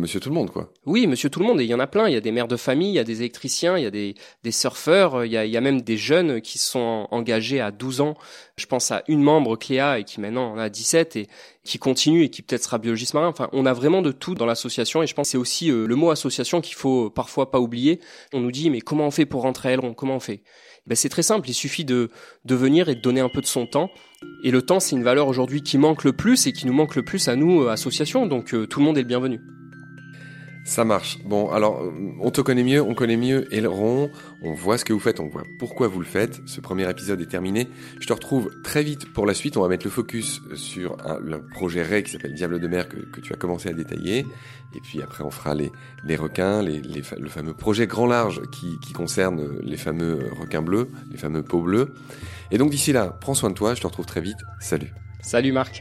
Monsieur 0.01 0.19
tout 0.19 0.31
le 0.31 0.35
monde, 0.35 0.51
quoi. 0.51 0.73
Oui, 0.87 1.07
monsieur 1.07 1.29
tout 1.29 1.41
le 1.41 1.47
monde. 1.47 1.61
Et 1.61 1.65
il 1.65 1.71
y 1.71 1.75
en 1.75 1.79
a 1.79 1.87
plein. 1.87 2.09
Il 2.09 2.15
y 2.15 2.17
a 2.17 2.23
des 2.23 2.33
mères 2.33 2.49
de 2.49 2.57
famille, 2.57 2.89
il 2.89 2.95
y 2.95 2.99
a 2.99 3.05
des 3.05 3.21
électriciens, 3.21 3.77
il 3.77 3.85
y 3.85 3.87
a 3.87 3.91
des, 3.91 4.15
des 4.43 4.51
surfeurs, 4.51 5.27
il 5.27 5.31
y 5.31 5.37
a, 5.37 5.45
il 5.45 5.51
y 5.51 5.59
a 5.59 5.61
même 5.61 5.83
des 5.83 5.99
jeunes 5.99 6.41
qui 6.41 6.59
sont 6.59 7.07
engagés 7.11 7.61
à 7.61 7.71
12 7.71 8.01
ans. 8.01 8.15
Je 8.57 8.65
pense 8.65 8.91
à 8.91 9.03
une 9.09 9.23
membre, 9.23 9.57
Cléa, 9.57 9.99
et 9.99 10.05
qui 10.05 10.21
maintenant 10.21 10.53
en 10.53 10.59
a 10.59 10.71
17 10.71 11.17
et 11.17 11.29
qui 11.65 11.79
continue 11.79 12.25
et 12.25 12.31
qui 12.31 12.41
peut-être 12.41 12.65
sera 12.65 12.79
biologiste 12.79 13.13
marin. 13.13 13.29
Enfin, 13.29 13.51
on 13.53 13.67
a 13.67 13.75
vraiment 13.75 14.01
de 14.01 14.11
tout 14.11 14.35
dans 14.35 14.47
l'association 14.47 15.03
et 15.03 15.07
je 15.07 15.15
pense 15.15 15.29
que 15.29 15.33
c'est 15.33 15.39
aussi 15.39 15.71
euh, 15.71 15.87
le 15.87 15.97
mot 15.97 16.11
association 16.11 16.63
qu'il 16.63 16.77
faut 16.77 17.11
parfois 17.11 17.51
pas 17.51 17.61
oublier. 17.61 18.01
On 18.33 18.41
nous 18.41 18.53
dit, 18.53 18.71
mais 18.71 18.81
comment 18.81 19.07
on 19.07 19.11
fait 19.11 19.27
pour 19.27 19.43
rentrer 19.43 19.69
à 19.69 19.73
Aileron? 19.73 19.93
Comment 19.93 20.17
on 20.17 20.21
fait? 20.21 20.43
Ben, 20.87 20.97
c'est 20.97 21.11
très 21.11 21.23
simple. 21.23 21.49
Il 21.49 21.55
suffit 21.55 21.85
de, 21.85 22.11
de 22.47 22.55
venir 22.55 22.89
et 22.89 22.95
de 22.95 23.01
donner 23.01 23.21
un 23.21 23.29
peu 23.29 23.43
de 23.43 23.47
son 23.47 23.67
temps. 23.67 23.91
Et 24.45 24.51
le 24.51 24.63
temps, 24.63 24.81
c'est 24.81 24.97
une 24.97 25.03
valeur 25.03 25.29
aujourd'hui 25.29 25.63
qui 25.63 25.79
manque 25.79 26.05
le 26.05 26.13
plus 26.13 26.47
et 26.47 26.53
qui 26.53 26.67
nous 26.67 26.73
manque 26.73 26.97
le 26.97 27.05
plus 27.05 27.29
à 27.29 27.37
nous, 27.37 27.63
euh, 27.63 27.69
association. 27.69 28.27
Donc, 28.27 28.55
euh, 28.55 28.67
tout 28.67 28.81
le 28.81 28.87
monde 28.87 28.97
est 28.97 29.03
le 29.03 29.07
bienvenu. 29.07 29.41
Ça 30.71 30.85
marche. 30.85 31.19
Bon, 31.25 31.51
alors, 31.51 31.83
euh, 31.83 31.91
on 32.21 32.31
te 32.31 32.41
connaît 32.41 32.63
mieux, 32.63 32.81
on 32.81 32.95
connaît 32.95 33.17
mieux 33.17 33.53
Aileron, 33.53 34.09
on 34.41 34.53
voit 34.55 34.79
ce 34.79 34.85
que 34.85 34.93
vous 34.93 35.01
faites, 35.01 35.19
on 35.19 35.27
voit 35.27 35.43
pourquoi 35.59 35.89
vous 35.89 35.99
le 35.99 36.07
faites. 36.07 36.41
Ce 36.47 36.61
premier 36.61 36.89
épisode 36.89 37.21
est 37.21 37.27
terminé. 37.27 37.69
Je 37.99 38.07
te 38.07 38.13
retrouve 38.13 38.53
très 38.63 38.85
vite 38.85 39.13
pour 39.13 39.27
la 39.27 39.35
suite. 39.35 39.57
On 39.57 39.63
va 39.63 39.69
mettre 39.69 39.85
le 39.85 39.91
focus 39.91 40.41
sur 40.55 40.97
le 41.21 41.45
projet 41.45 41.83
RAY 41.83 42.05
qui 42.05 42.13
s'appelle 42.13 42.35
Diable 42.35 42.61
de 42.61 42.69
mer 42.69 42.89
que, 42.89 43.21
tu 43.21 43.33
as 43.33 43.37
commencé 43.37 43.69
à 43.69 43.73
détailler. 43.73 44.25
Et 44.77 44.81
puis 44.81 45.03
après, 45.03 45.25
on 45.25 45.31
fera 45.33 45.57
les, 45.57 45.73
les 46.05 46.15
requins, 46.15 46.63
le 46.63 47.29
fameux 47.29 47.53
projet 47.53 47.89
grand 47.89 48.07
large 48.07 48.41
qui, 48.53 48.79
qui 48.79 48.93
concerne 48.93 49.59
les 49.65 49.77
fameux 49.77 50.31
requins 50.39 50.63
bleus, 50.63 50.89
les 51.11 51.19
fameux 51.19 51.43
peaux 51.43 51.63
bleues. 51.63 51.97
Et 52.53 52.59
donc 52.59 52.71
d'ici 52.71 52.93
là, 52.93 53.19
prends 53.21 53.35
soin 53.35 53.51
de 53.51 53.57
toi, 53.57 53.75
je 53.75 53.81
te 53.81 53.89
retrouve 53.89 54.07
très 54.07 54.21
vite. 54.21 54.39
Salut. 54.61 54.93
Salut 55.21 55.51
Marc. 55.51 55.81